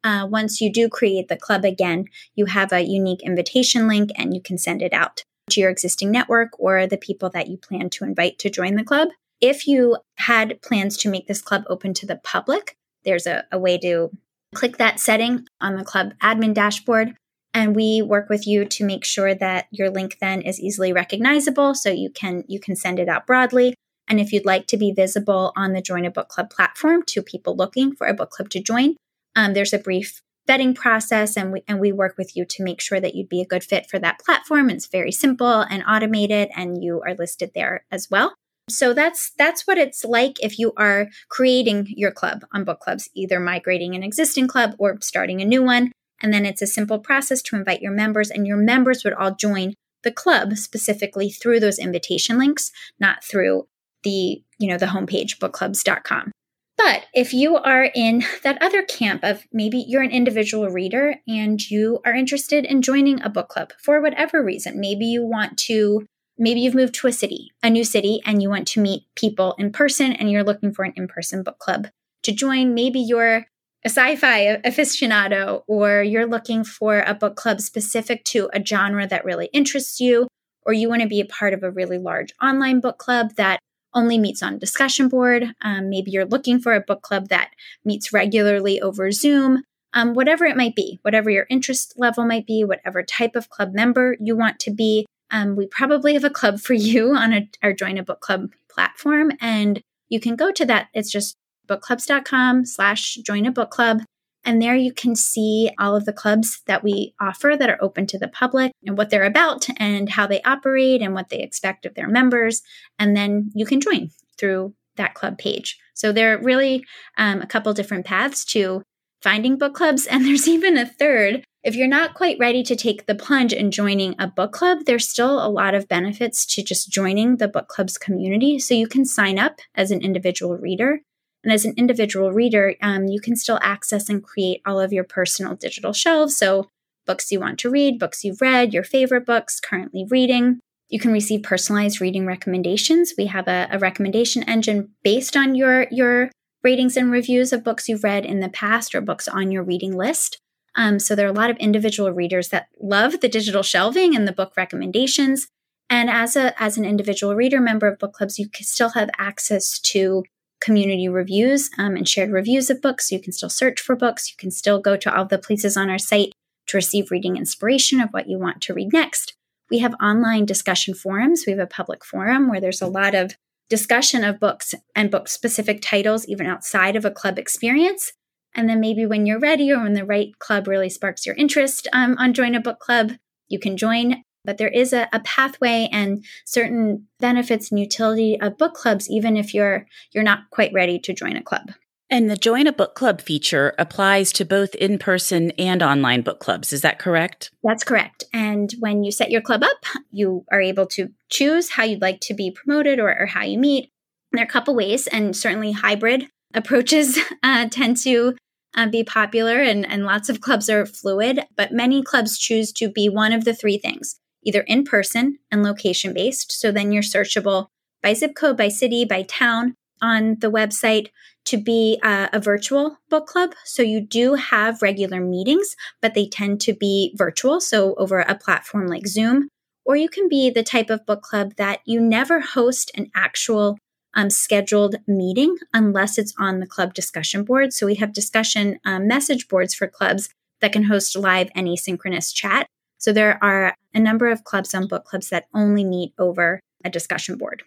[0.07, 4.33] uh, once you do create the club again, you have a unique invitation link and
[4.33, 7.89] you can send it out to your existing network or the people that you plan
[7.91, 9.09] to invite to join the club.
[9.39, 13.59] If you had plans to make this club open to the public, there's a, a
[13.59, 14.11] way to
[14.55, 17.15] click that setting on the club admin dashboard.
[17.53, 21.73] And we work with you to make sure that your link then is easily recognizable
[21.73, 23.73] so you can you can send it out broadly.
[24.07, 27.21] And if you'd like to be visible on the Join a Book Club platform to
[27.21, 28.95] people looking for a book club to join,
[29.35, 32.81] um, there's a brief vetting process and we and we work with you to make
[32.81, 34.69] sure that you'd be a good fit for that platform.
[34.69, 38.33] It's very simple and automated and you are listed there as well.
[38.69, 43.39] So that's that's what it's like if you are creating your club on Bookclubs, either
[43.39, 45.91] migrating an existing club or starting a new one.
[46.21, 49.35] And then it's a simple process to invite your members and your members would all
[49.35, 53.67] join the club specifically through those invitation links, not through
[54.03, 56.31] the, you know, the homepage bookclubs.com.
[56.77, 61.59] But if you are in that other camp of maybe you're an individual reader and
[61.69, 66.05] you are interested in joining a book club for whatever reason, maybe you want to
[66.37, 69.55] maybe you've moved to a city, a new city, and you want to meet people
[69.57, 71.87] in person and you're looking for an in person book club
[72.23, 72.75] to join.
[72.75, 73.47] Maybe you're
[73.83, 79.07] a sci fi aficionado or you're looking for a book club specific to a genre
[79.07, 80.27] that really interests you,
[80.63, 83.59] or you want to be a part of a really large online book club that
[83.93, 85.53] only meets on discussion board.
[85.61, 87.51] Um, maybe you're looking for a book club that
[87.83, 89.63] meets regularly over Zoom.
[89.93, 93.73] Um, whatever it might be, whatever your interest level might be, whatever type of club
[93.73, 97.49] member you want to be, um, we probably have a club for you on a,
[97.63, 99.31] our Join a Book Club platform.
[99.41, 100.87] And you can go to that.
[100.93, 101.35] It's just
[101.67, 104.01] bookclubs.com slash join a book club.
[104.47, 108.07] And there you can see all of the clubs that we offer that are open
[108.07, 111.85] to the public and what they're about and how they operate and what they expect
[111.85, 112.61] of their members.
[112.97, 115.77] And then you can join through that club page.
[115.93, 116.85] So there are really
[117.17, 118.83] um, a couple different paths to
[119.21, 120.05] finding book clubs.
[120.05, 121.43] And there's even a third.
[121.61, 125.09] If you're not quite ready to take the plunge in joining a book club, there's
[125.09, 128.59] still a lot of benefits to just joining the book club's community.
[128.59, 131.01] So you can sign up as an individual reader.
[131.47, 135.05] And as an individual reader, um, you can still access and create all of your
[135.05, 136.35] personal digital shelves.
[136.35, 136.67] So,
[137.05, 140.59] books you want to read, books you've read, your favorite books, currently reading.
[140.89, 143.13] You can receive personalized reading recommendations.
[143.17, 146.31] We have a, a recommendation engine based on your, your
[146.65, 149.95] ratings and reviews of books you've read in the past or books on your reading
[149.95, 150.37] list.
[150.75, 154.27] Um, so, there are a lot of individual readers that love the digital shelving and
[154.27, 155.47] the book recommendations.
[155.89, 159.79] And as a as an individual reader member of Bookclubs, you can still have access
[159.79, 160.25] to
[160.59, 163.11] community reviews um, and shared reviews of books.
[163.11, 164.29] You can still search for books.
[164.29, 166.33] You can still go to all the places on our site
[166.67, 169.33] to receive reading inspiration of what you want to read next.
[169.69, 171.43] We have online discussion forums.
[171.45, 173.35] We have a public forum where there's a lot of
[173.69, 178.13] discussion of books and book specific titles, even outside of a club experience.
[178.55, 181.87] And then maybe when you're ready or when the right club really sparks your interest
[181.91, 183.13] um, on Join a Book Club,
[183.49, 188.57] you can join but there is a, a, pathway and certain benefits and utility of
[188.57, 191.71] Bookclubs even if you're you're not quite ready to join a club.
[192.09, 196.71] And the join a book club feature applies to both in-person and online book clubs.
[196.71, 197.51] Is that correct?
[197.61, 198.23] That's correct.
[198.31, 202.21] And when you set your club up you are able to choose how you'd like
[202.21, 203.91] to be promoted or, or how you meet.
[204.31, 208.37] There are a couple ways and certainly hybrid approaches uh, tend to
[208.75, 212.89] uh, be popular and, and lots of clubs are fluid but many clubs choose to
[212.89, 214.17] be one of the three things
[214.47, 216.51] either in person and location based.
[216.51, 217.67] So then you're searchable
[218.01, 221.07] by zip code, by city, by town on the website
[221.45, 223.53] to be uh, a virtual book club.
[223.65, 227.59] So you do have regular meetings, but they tend to be virtual.
[227.59, 229.49] So over a platform like Zoom,
[229.85, 233.77] or you can be the type of book club that you never host an actual
[234.13, 237.71] um, scheduled meeting unless it's on the club discussion board.
[237.73, 240.29] So we have discussion um, message boards for clubs
[240.59, 242.67] that can host live any synchronous chat.
[242.97, 247.37] So there are a number of clubs on Bookclubs that only meet over a discussion
[247.37, 247.63] board.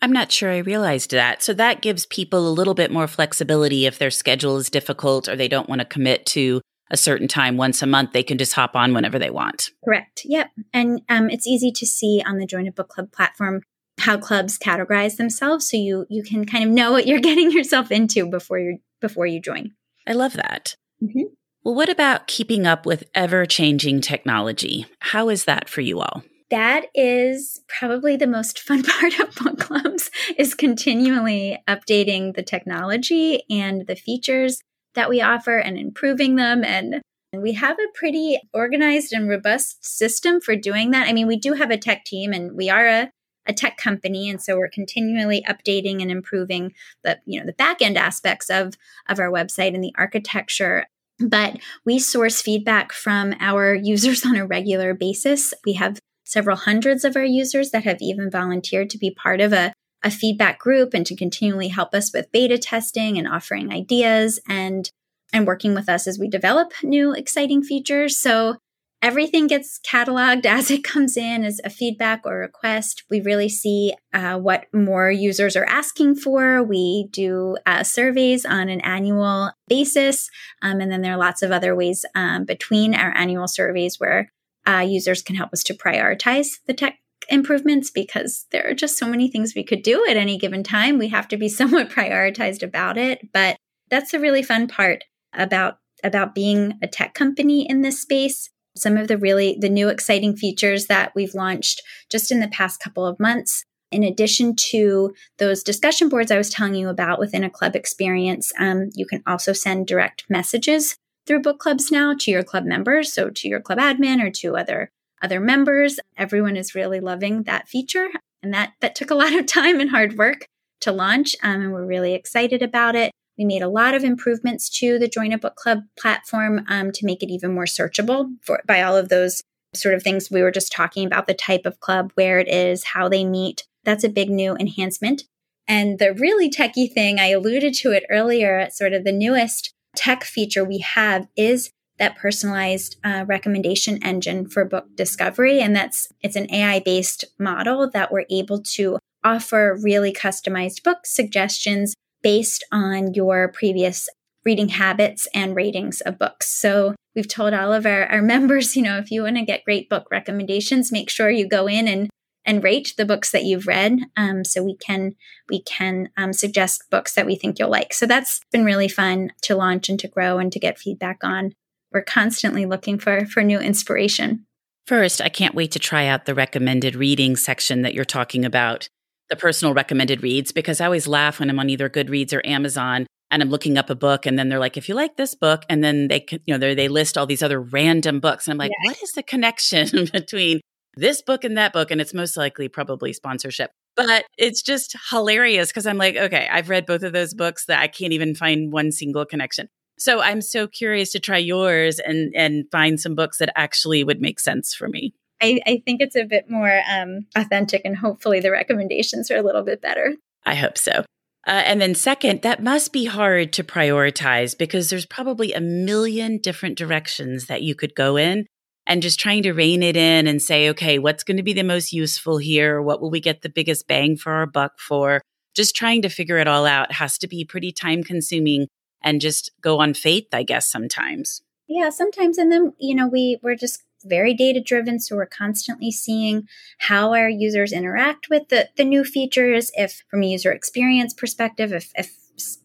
[0.00, 1.42] I'm not sure I realized that.
[1.42, 5.36] So that gives people a little bit more flexibility if their schedule is difficult or
[5.36, 6.60] they don't want to commit to
[6.90, 8.12] a certain time once a month.
[8.12, 9.70] They can just hop on whenever they want.
[9.84, 10.22] Correct.
[10.24, 10.50] Yep.
[10.72, 13.62] And um, it's easy to see on the Join a Book Club platform
[14.00, 17.90] how clubs categorize themselves, so you you can kind of know what you're getting yourself
[17.90, 19.72] into before you before you join.
[20.06, 20.76] I love that.
[21.02, 21.32] Mm-hmm.
[21.64, 24.86] Well, what about keeping up with ever changing technology?
[24.98, 26.24] How is that for you all?
[26.50, 33.86] That is probably the most fun part of Bookclubs is continually updating the technology and
[33.86, 34.60] the features
[34.94, 37.00] that we offer and improving them and
[37.34, 41.08] we have a pretty organized and robust system for doing that.
[41.08, 43.10] I mean, we do have a tech team and we are a,
[43.46, 47.80] a tech company and so we're continually updating and improving the you know the back
[47.80, 48.74] end aspects of
[49.08, 50.84] of our website and the architecture
[51.28, 55.54] but we source feedback from our users on a regular basis.
[55.64, 59.52] We have several hundreds of our users that have even volunteered to be part of
[59.52, 64.40] a, a feedback group and to continually help us with beta testing and offering ideas
[64.48, 64.90] and
[65.34, 68.18] and working with us as we develop new exciting features.
[68.18, 68.58] So
[69.02, 73.02] everything gets cataloged as it comes in as a feedback or request.
[73.10, 76.62] We really see uh, what more users are asking for.
[76.62, 80.30] We do uh, surveys on an annual basis.
[80.62, 84.32] Um, and then there are lots of other ways um, between our annual surveys where
[84.66, 86.98] uh, users can help us to prioritize the tech
[87.28, 90.98] improvements because there are just so many things we could do at any given time.
[90.98, 93.32] We have to be somewhat prioritized about it.
[93.32, 93.56] But
[93.90, 98.96] that's the really fun part about about being a tech company in this space some
[98.96, 103.06] of the really the new exciting features that we've launched just in the past couple
[103.06, 107.50] of months in addition to those discussion boards i was telling you about within a
[107.50, 112.64] club experience um, you can also send direct messages through Bookclubs now to your club
[112.64, 114.90] members so to your club admin or to other
[115.22, 115.98] other members.
[116.16, 118.08] Everyone is really loving that feature.
[118.42, 120.46] And that, that took a lot of time and hard work
[120.80, 121.36] to launch.
[121.42, 123.12] Um, and we're really excited about it.
[123.42, 127.04] We made a lot of improvements to the Join a Book Club platform um, to
[127.04, 129.42] make it even more searchable for, by all of those
[129.74, 132.84] sort of things we were just talking about the type of club, where it is,
[132.84, 133.66] how they meet.
[133.82, 135.24] That's a big new enhancement.
[135.66, 140.22] And the really techie thing, I alluded to it earlier, sort of the newest tech
[140.22, 145.60] feature we have is that personalized uh, recommendation engine for book discovery.
[145.60, 151.06] And that's, it's an AI based model that we're able to offer really customized book
[151.06, 154.08] suggestions based on your previous
[154.44, 156.48] reading habits and ratings of books.
[156.48, 159.64] So we've told all of our, our members, you know, if you want to get
[159.64, 162.08] great book recommendations, make sure you go in and
[162.44, 164.00] and rate the books that you've read.
[164.16, 165.14] Um, so we can
[165.48, 167.94] we can um, suggest books that we think you'll like.
[167.94, 171.52] So that's been really fun to launch and to grow and to get feedback on.
[171.92, 174.46] We're constantly looking for for new inspiration.
[174.88, 178.88] First i can't wait to try out the recommended reading section that you're talking about
[179.32, 183.06] the personal recommended reads because i always laugh when i'm on either goodreads or amazon
[183.30, 185.64] and i'm looking up a book and then they're like if you like this book
[185.68, 188.70] and then they you know they list all these other random books and i'm like
[188.70, 188.90] yeah.
[188.90, 190.60] what is the connection between
[190.96, 193.70] this book and that book, and it's most likely probably sponsorship.
[193.96, 197.80] But it's just hilarious because I'm like, okay, I've read both of those books that
[197.80, 199.68] I can't even find one single connection.
[199.98, 204.20] So I'm so curious to try yours and and find some books that actually would
[204.20, 205.14] make sense for me.
[205.42, 209.42] I, I think it's a bit more um, authentic, and hopefully the recommendations are a
[209.42, 210.14] little bit better.
[210.46, 211.04] I hope so.
[211.44, 216.38] Uh, and then, second, that must be hard to prioritize because there's probably a million
[216.38, 218.46] different directions that you could go in
[218.86, 221.64] and just trying to rein it in and say, okay, what's going to be the
[221.64, 222.80] most useful here?
[222.80, 225.20] What will we get the biggest bang for our buck for?
[225.54, 228.68] Just trying to figure it all out has to be pretty time consuming
[229.02, 231.42] and just go on faith, I guess, sometimes.
[231.68, 232.38] Yeah, sometimes.
[232.38, 234.98] And then, you know, we, we're just very data driven.
[235.00, 236.48] So we're constantly seeing
[236.78, 239.70] how our users interact with the, the new features.
[239.74, 242.16] If from a user experience perspective, if, if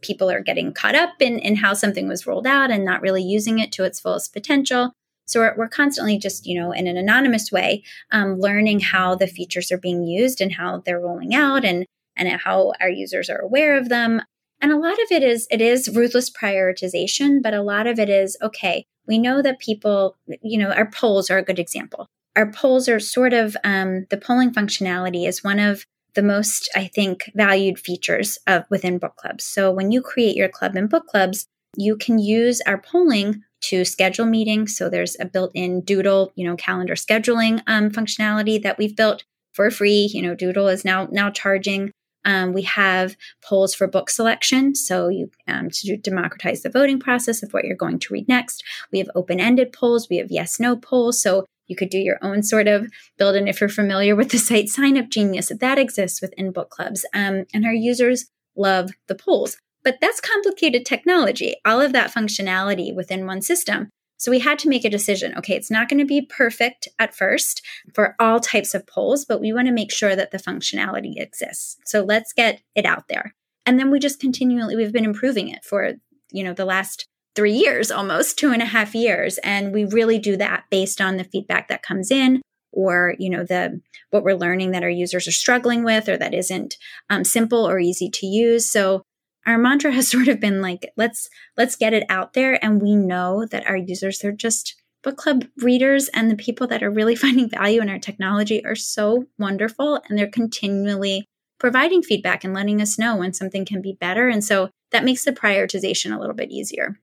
[0.01, 3.23] people are getting caught up in, in how something was rolled out and not really
[3.23, 4.93] using it to its fullest potential.
[5.25, 9.27] So we're, we're constantly just, you know, in an anonymous way, um, learning how the
[9.27, 11.85] features are being used and how they're rolling out and,
[12.15, 14.21] and how our users are aware of them.
[14.61, 18.09] And a lot of it is, it is ruthless prioritization, but a lot of it
[18.09, 22.07] is, okay, we know that people, you know, our polls are a good example.
[22.35, 26.87] Our polls are sort of, um, the polling functionality is one of the most, I
[26.87, 29.41] think, valued features of within Bookclubs.
[29.41, 31.45] So when you create your club in Bookclubs,
[31.75, 34.77] you can use our polling to schedule meetings.
[34.77, 39.69] So there's a built-in Doodle, you know, calendar scheduling um, functionality that we've built for
[39.71, 40.09] free.
[40.13, 41.91] You know, Doodle is now now charging.
[42.27, 47.41] Um, we have polls for book selection, so you um, to democratize the voting process
[47.41, 48.63] of what you're going to read next.
[48.91, 50.09] We have open-ended polls.
[50.09, 53.35] We have yes/no polls, so you could do your own sort of build.
[53.35, 57.45] And if you're familiar with the site Sign Up Genius, that exists within Bookclubs, um,
[57.53, 59.57] and our users love the polls.
[59.83, 63.89] But that's complicated technology, all of that functionality within one system.
[64.17, 65.35] So we had to make a decision.
[65.37, 67.61] Okay, it's not going to be perfect at first
[67.93, 71.77] for all types of polls, but we want to make sure that the functionality exists.
[71.85, 73.35] So let's get it out there.
[73.65, 75.93] And then we just continually, we've been improving it for,
[76.31, 79.37] you know, the last three years, almost two and a half years.
[79.39, 82.41] And we really do that based on the feedback that comes in
[82.77, 86.33] or you know the what we're learning that our users are struggling with or that
[86.33, 86.75] isn't
[87.09, 89.01] um, simple or easy to use so
[89.47, 92.95] our mantra has sort of been like let's let's get it out there and we
[92.95, 97.15] know that our users they're just book club readers and the people that are really
[97.25, 101.25] finding value in our technology are so wonderful and they're continually
[101.59, 105.25] providing feedback and letting us know when something can be better and so that makes
[105.25, 106.99] the prioritization a little bit easier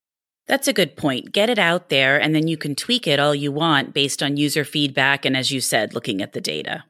[0.46, 1.32] that's a good point.
[1.32, 4.36] Get it out there and then you can tweak it all you want based on
[4.36, 6.84] user feedback and, as you said, looking at the data.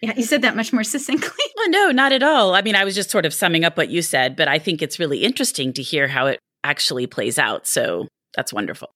[0.00, 1.44] Yeah, you said that much more succinctly.
[1.56, 2.54] well, no, not at all.
[2.54, 4.82] I mean, I was just sort of summing up what you said, but I think
[4.82, 7.66] it's really interesting to hear how it actually plays out.
[7.66, 8.90] So that's wonderful.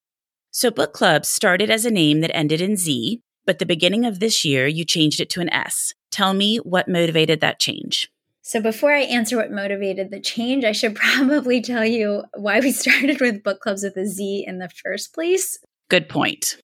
[0.50, 4.20] So, book club started as a name that ended in Z, but the beginning of
[4.20, 5.94] this year, you changed it to an S.
[6.11, 8.11] Tell me what motivated that change.
[8.42, 12.70] So, before I answer what motivated the change, I should probably tell you why we
[12.72, 15.59] started with book clubs with a Z in the first place.
[15.88, 16.59] Good point.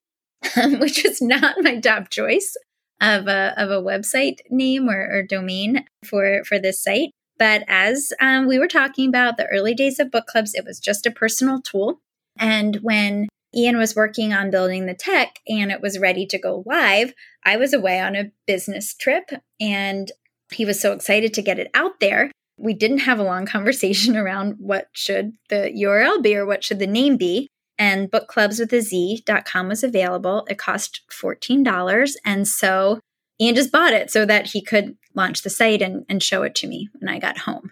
[0.55, 2.55] which is not my top choice
[3.01, 7.11] of a, of a website name or, or domain for, for this site.
[7.37, 11.05] But as um, we were talking about the early days of Bookclubs, it was just
[11.05, 12.01] a personal tool.
[12.37, 16.63] And when Ian was working on building the tech and it was ready to go
[16.65, 17.13] live,
[17.45, 19.29] I was away on a business trip
[19.59, 20.11] and
[20.51, 22.31] he was so excited to get it out there.
[22.57, 26.79] We didn't have a long conversation around what should the URL be or what should
[26.79, 27.47] the name be.
[27.79, 30.45] And bookclubswithaz.com was available.
[30.49, 32.13] It cost $14.
[32.25, 32.99] And so
[33.41, 36.53] Ian just bought it so that he could launch the site and, and show it
[36.55, 37.71] to me when I got home.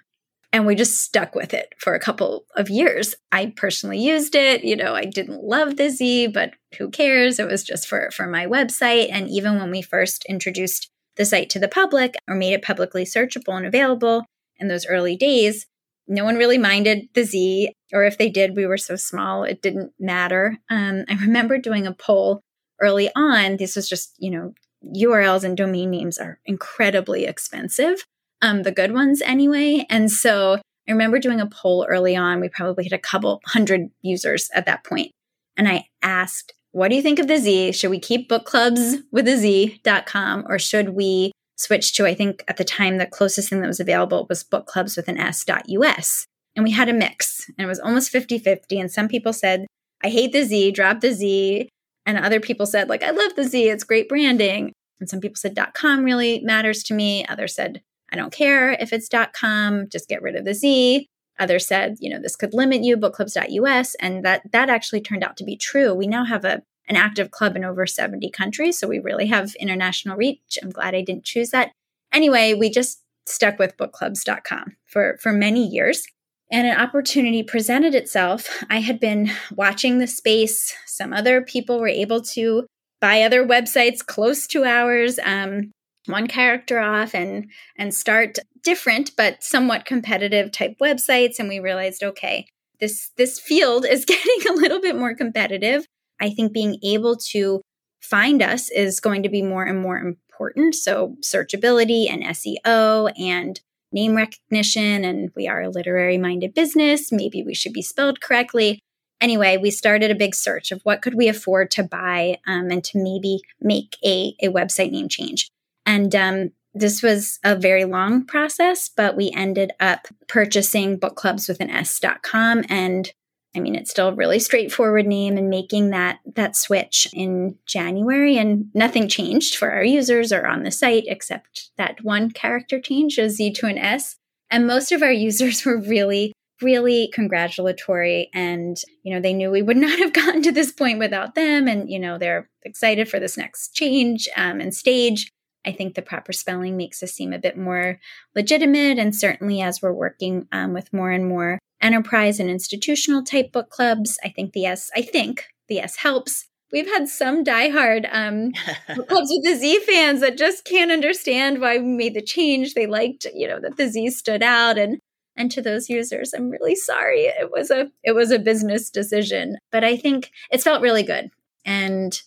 [0.53, 3.16] And we just stuck with it for a couple of years.
[3.34, 4.64] I personally used it.
[4.64, 7.38] You know, I didn't love the Z, but who cares?
[7.38, 9.10] It was just for, for my website.
[9.12, 13.03] And even when we first introduced the site to the public or made it publicly
[13.03, 14.24] searchable and available
[14.55, 15.68] in those early days,
[16.08, 19.62] no one really minded the Z, or if they did, we were so small, it
[19.62, 20.58] didn't matter.
[20.70, 22.41] Um, I remember doing a poll
[22.82, 23.58] early on.
[23.58, 24.53] This was just, you know,
[24.95, 28.05] URLs and domain names are incredibly expensive,
[28.41, 29.86] um, the good ones anyway.
[29.89, 32.39] And so I remember doing a poll early on.
[32.39, 35.12] We probably had a couple hundred users at that point.
[35.58, 37.72] And I asked, what do you think of the Z?
[37.72, 42.43] Should we keep book clubs with a Z.com or should we switch to, I think
[42.47, 46.26] at the time, the closest thing that was available was book clubs with an S.us.
[46.55, 48.80] And we had a mix and it was almost 50 50.
[48.80, 49.68] And some people said,
[50.03, 51.70] I hate the Z, drop the Z.
[52.05, 54.72] And other people said, like, I love the Z, it's great branding.
[54.99, 57.26] And some people said .com really matters to me.
[57.28, 57.82] Others said,
[58.12, 61.08] I don't care if it's .com, just get rid of the Z.
[61.39, 63.95] Others said, you know, this could limit you, bookclubs.us.
[63.95, 65.93] And that that actually turned out to be true.
[65.93, 68.80] We now have a an active club in over 70 countries.
[68.80, 70.58] So we really have international reach.
[70.62, 71.72] I'm glad I didn't choose that.
[72.14, 76.06] Anyway, we just stuck with bookclubs.com for, for many years
[76.52, 78.64] and an opportunity presented itself.
[78.70, 80.76] I had been watching the space.
[80.86, 82.66] Some other people were able to
[83.02, 85.72] buy other websites close to ours, um,
[86.06, 91.40] one character off, and and start different but somewhat competitive type websites.
[91.40, 92.48] And we realized, okay,
[92.80, 95.86] this this field is getting a little bit more competitive.
[96.20, 97.61] I think being able to
[98.01, 100.76] find us is going to be more and more important.
[100.76, 103.59] So searchability and SEO and
[103.91, 107.11] name recognition and we are a literary minded business.
[107.11, 108.80] Maybe we should be spelled correctly.
[109.20, 112.84] Anyway, we started a big search of what could we afford to buy um, and
[112.84, 115.49] to maybe make a, a website name change.
[115.86, 123.11] And um, this was a very long process, but we ended up purchasing bookclubswithan and
[123.58, 128.38] I mean, it's still a really straightforward name and making that that switch in January
[128.38, 133.18] and nothing changed for our users or on the site except that one character change,
[133.18, 134.18] a Z to an S.
[134.51, 138.30] And most of our users were really, really congratulatory.
[138.32, 141.68] And, you know, they knew we would not have gotten to this point without them.
[141.68, 145.32] And, you know, they're excited for this next change um, and stage.
[145.66, 147.99] I think the proper spelling makes us seem a bit more
[148.36, 148.99] legitimate.
[148.99, 153.69] And certainly as we're working um, with more and more enterprise and institutional type book
[153.69, 154.17] clubs.
[154.23, 156.47] I think the S, I think the S helps.
[156.71, 158.51] We've had some diehard um,
[158.95, 162.73] book clubs with the Z fans that just can't understand why we made the change.
[162.73, 164.99] They liked, you know, that the Z stood out, and
[165.36, 167.21] and to those users, I'm really sorry.
[167.25, 171.30] It was a it was a business decision, but I think it's felt really good,
[171.63, 172.19] and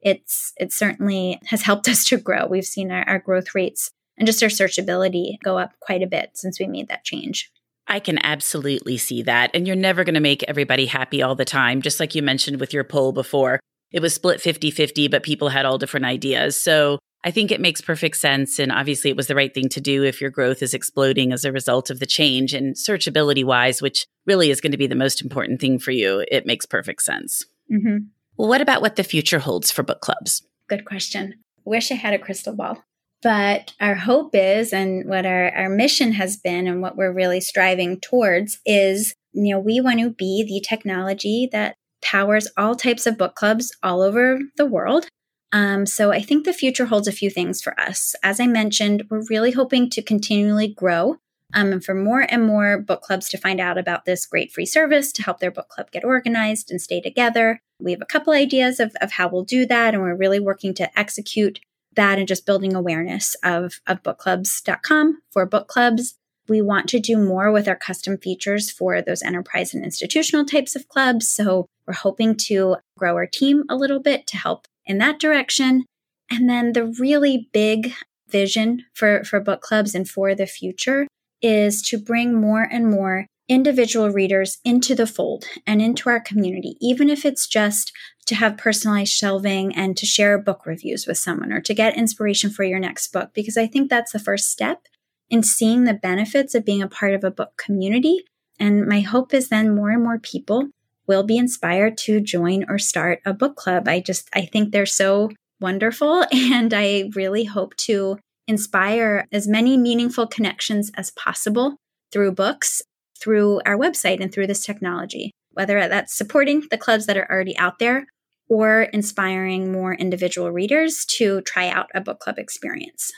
[0.00, 2.46] it's it certainly has helped us to grow.
[2.46, 6.30] We've seen our, our growth rates and just our searchability go up quite a bit
[6.34, 7.50] since we made that change.
[7.94, 9.52] I can absolutely see that.
[9.54, 11.80] And you're never going to make everybody happy all the time.
[11.80, 13.60] Just like you mentioned with your poll before,
[13.92, 16.56] it was split 50 50, but people had all different ideas.
[16.56, 18.58] So I think it makes perfect sense.
[18.58, 21.44] And obviously, it was the right thing to do if your growth is exploding as
[21.44, 22.52] a result of the change.
[22.52, 26.24] And searchability wise, which really is going to be the most important thing for you,
[26.32, 27.44] it makes perfect sense.
[27.72, 28.06] Mm-hmm.
[28.36, 30.42] Well, what about what the future holds for Bookclubs?
[30.68, 31.34] Good question.
[31.64, 32.82] Wish I had a crystal ball.
[33.24, 37.40] But our hope is, and what our, our mission has been, and what we're really
[37.40, 43.06] striving towards is, you know, we want to be the technology that powers all types
[43.06, 45.08] of book clubs all over the world.
[45.52, 48.14] Um, so I think the future holds a few things for us.
[48.22, 51.16] As I mentioned, we're really hoping to continually grow
[51.54, 54.66] um, and for more and more book clubs to find out about this great free
[54.66, 57.60] service to help their book club get organized and stay together.
[57.80, 60.74] We have a couple ideas of, of how we'll do that, and we're really working
[60.74, 61.60] to execute
[61.96, 66.14] that and just building awareness of, of bookclubs.com for book clubs.
[66.48, 70.76] We want to do more with our custom features for those enterprise and institutional types
[70.76, 71.28] of clubs.
[71.28, 75.84] So we're hoping to grow our team a little bit to help in that direction.
[76.30, 77.92] And then the really big
[78.28, 81.06] vision for, for Bookclubs and for the future
[81.40, 86.76] is to bring more and more individual readers into the fold and into our community,
[86.80, 87.92] even if it's just
[88.26, 92.50] to have personalized shelving and to share book reviews with someone or to get inspiration
[92.50, 94.86] for your next book, because I think that's the first step
[95.28, 98.24] in seeing the benefits of being a part of a book community.
[98.58, 100.68] And my hope is then more and more people
[101.06, 103.88] will be inspired to join or start a book club.
[103.88, 105.30] I just, I think they're so
[105.60, 106.24] wonderful.
[106.32, 111.76] And I really hope to inspire as many meaningful connections as possible
[112.12, 112.82] through books,
[113.24, 115.32] through our website, and through this technology.
[115.54, 118.06] whether that's supporting the clubs that are already out there
[118.48, 123.10] or inspiring more individual readers to try out a book club experience.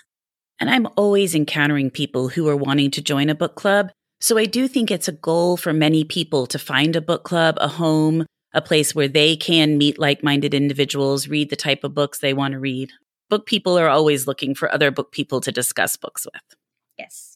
[0.60, 3.90] And I'm always encountering people who are wanting to join a book club.
[4.20, 7.56] So I do think it's a goal for many people to find a book club,
[7.60, 11.94] a home, a place where they can meet like minded individuals, read the type of
[11.94, 12.90] books they want to read.
[13.28, 16.42] Book people are always looking for other book people to discuss books with.
[16.96, 17.35] Yes.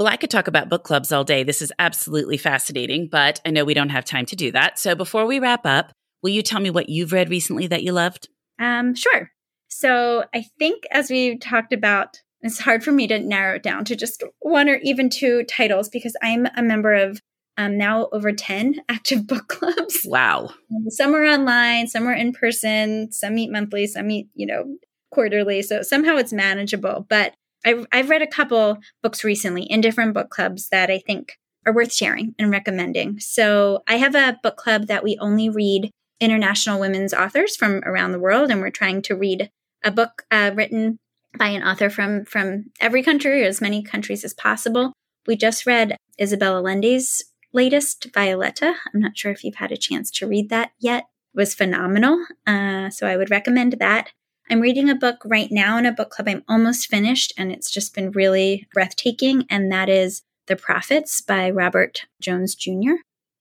[0.00, 1.42] Well, I could talk about book clubs all day.
[1.42, 4.78] This is absolutely fascinating, but I know we don't have time to do that.
[4.78, 5.92] So before we wrap up,
[6.22, 8.30] will you tell me what you've read recently that you loved?
[8.58, 9.30] Um, sure.
[9.68, 13.84] So I think as we talked about, it's hard for me to narrow it down
[13.84, 17.20] to just one or even two titles because I'm a member of
[17.58, 20.06] um, now over 10 active book clubs.
[20.06, 20.48] Wow.
[20.88, 24.64] Some are online, some are in person, some meet monthly, some meet, you know,
[25.10, 25.60] quarterly.
[25.60, 27.04] So somehow it's manageable.
[27.06, 27.34] But
[27.64, 31.74] I've, I've read a couple books recently in different book clubs that I think are
[31.74, 33.20] worth sharing and recommending.
[33.20, 35.90] So I have a book club that we only read
[36.20, 39.50] international women's authors from around the world, and we're trying to read
[39.82, 40.98] a book uh, written
[41.38, 44.92] by an author from from every country or as many countries as possible.
[45.26, 48.74] We just read Isabel Allende's latest, Violeta.
[48.92, 51.04] I'm not sure if you've had a chance to read that yet.
[51.34, 52.24] It was phenomenal.
[52.46, 54.10] Uh, so I would recommend that.
[54.50, 56.28] I'm reading a book right now in a book club.
[56.28, 59.46] I'm almost finished, and it's just been really breathtaking.
[59.48, 62.94] And that is The Prophets by Robert Jones Jr.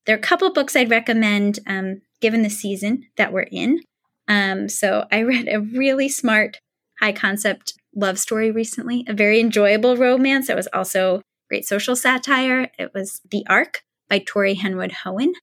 [0.05, 3.81] There are a couple books I'd recommend um, given the season that we're in.
[4.27, 6.59] Um, so I read a really smart,
[6.99, 12.69] high concept love story recently, a very enjoyable romance that was also great social satire.
[12.77, 15.33] It was The Arc by Tory Henwood Hoen.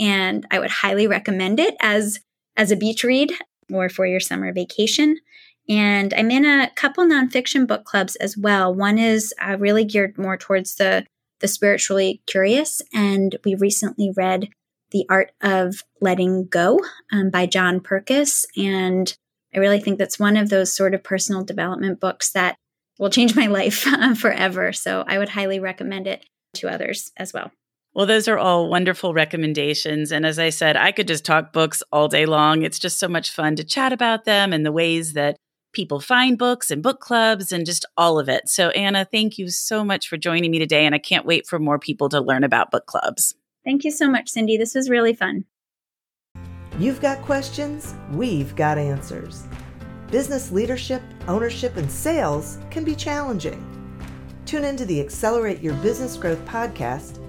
[0.00, 2.18] And I would highly recommend it as
[2.56, 3.32] as a beach read
[3.72, 5.18] or for your summer vacation.
[5.68, 8.74] And I'm in a couple nonfiction book clubs as well.
[8.74, 11.06] One is uh, really geared more towards the
[11.40, 14.48] the spiritually curious, and we recently read
[14.92, 16.78] The Art of Letting Go
[17.12, 19.12] um, by John Purkiss, And
[19.52, 22.54] I really think that's one of those sort of personal development books that
[22.98, 23.80] will change my life
[24.18, 24.72] forever.
[24.72, 27.50] So I would highly recommend it to others as well.
[27.94, 30.12] Well, those are all wonderful recommendations.
[30.12, 32.62] And as I said, I could just talk books all day long.
[32.62, 35.36] It's just so much fun to chat about them and the ways that
[35.72, 38.48] people find books and Bookclubs and just all of it.
[38.48, 40.86] So, Anna, thank you so much for joining me today.
[40.86, 43.34] And I can't wait for more people to learn about book clubs.
[43.64, 44.56] Thank you so much, Cindy.
[44.56, 45.44] This was really fun.
[46.78, 49.44] You've got questions, we've got answers.
[50.10, 53.62] Business leadership, ownership, and sales can be challenging.
[54.46, 57.21] Tune into the Accelerate Your Business Growth podcast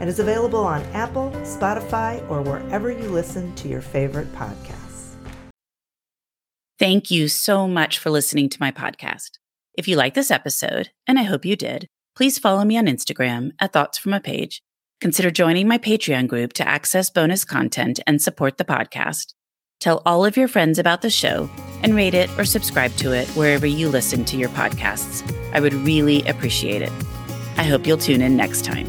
[0.00, 5.14] and is available on Apple, Spotify, or wherever you listen to your favorite podcasts.
[6.78, 9.38] Thank you so much for listening to my podcast.
[9.74, 13.52] If you like this episode, and I hope you did, please follow me on Instagram
[13.60, 14.62] at Thoughts from a Page.
[15.00, 19.34] Consider joining my Patreon group to access bonus content and support the podcast.
[19.80, 21.50] Tell all of your friends about the show
[21.82, 25.22] and rate it or subscribe to it wherever you listen to your podcasts.
[25.52, 26.92] I would really appreciate it.
[27.56, 28.88] I hope you'll tune in next time.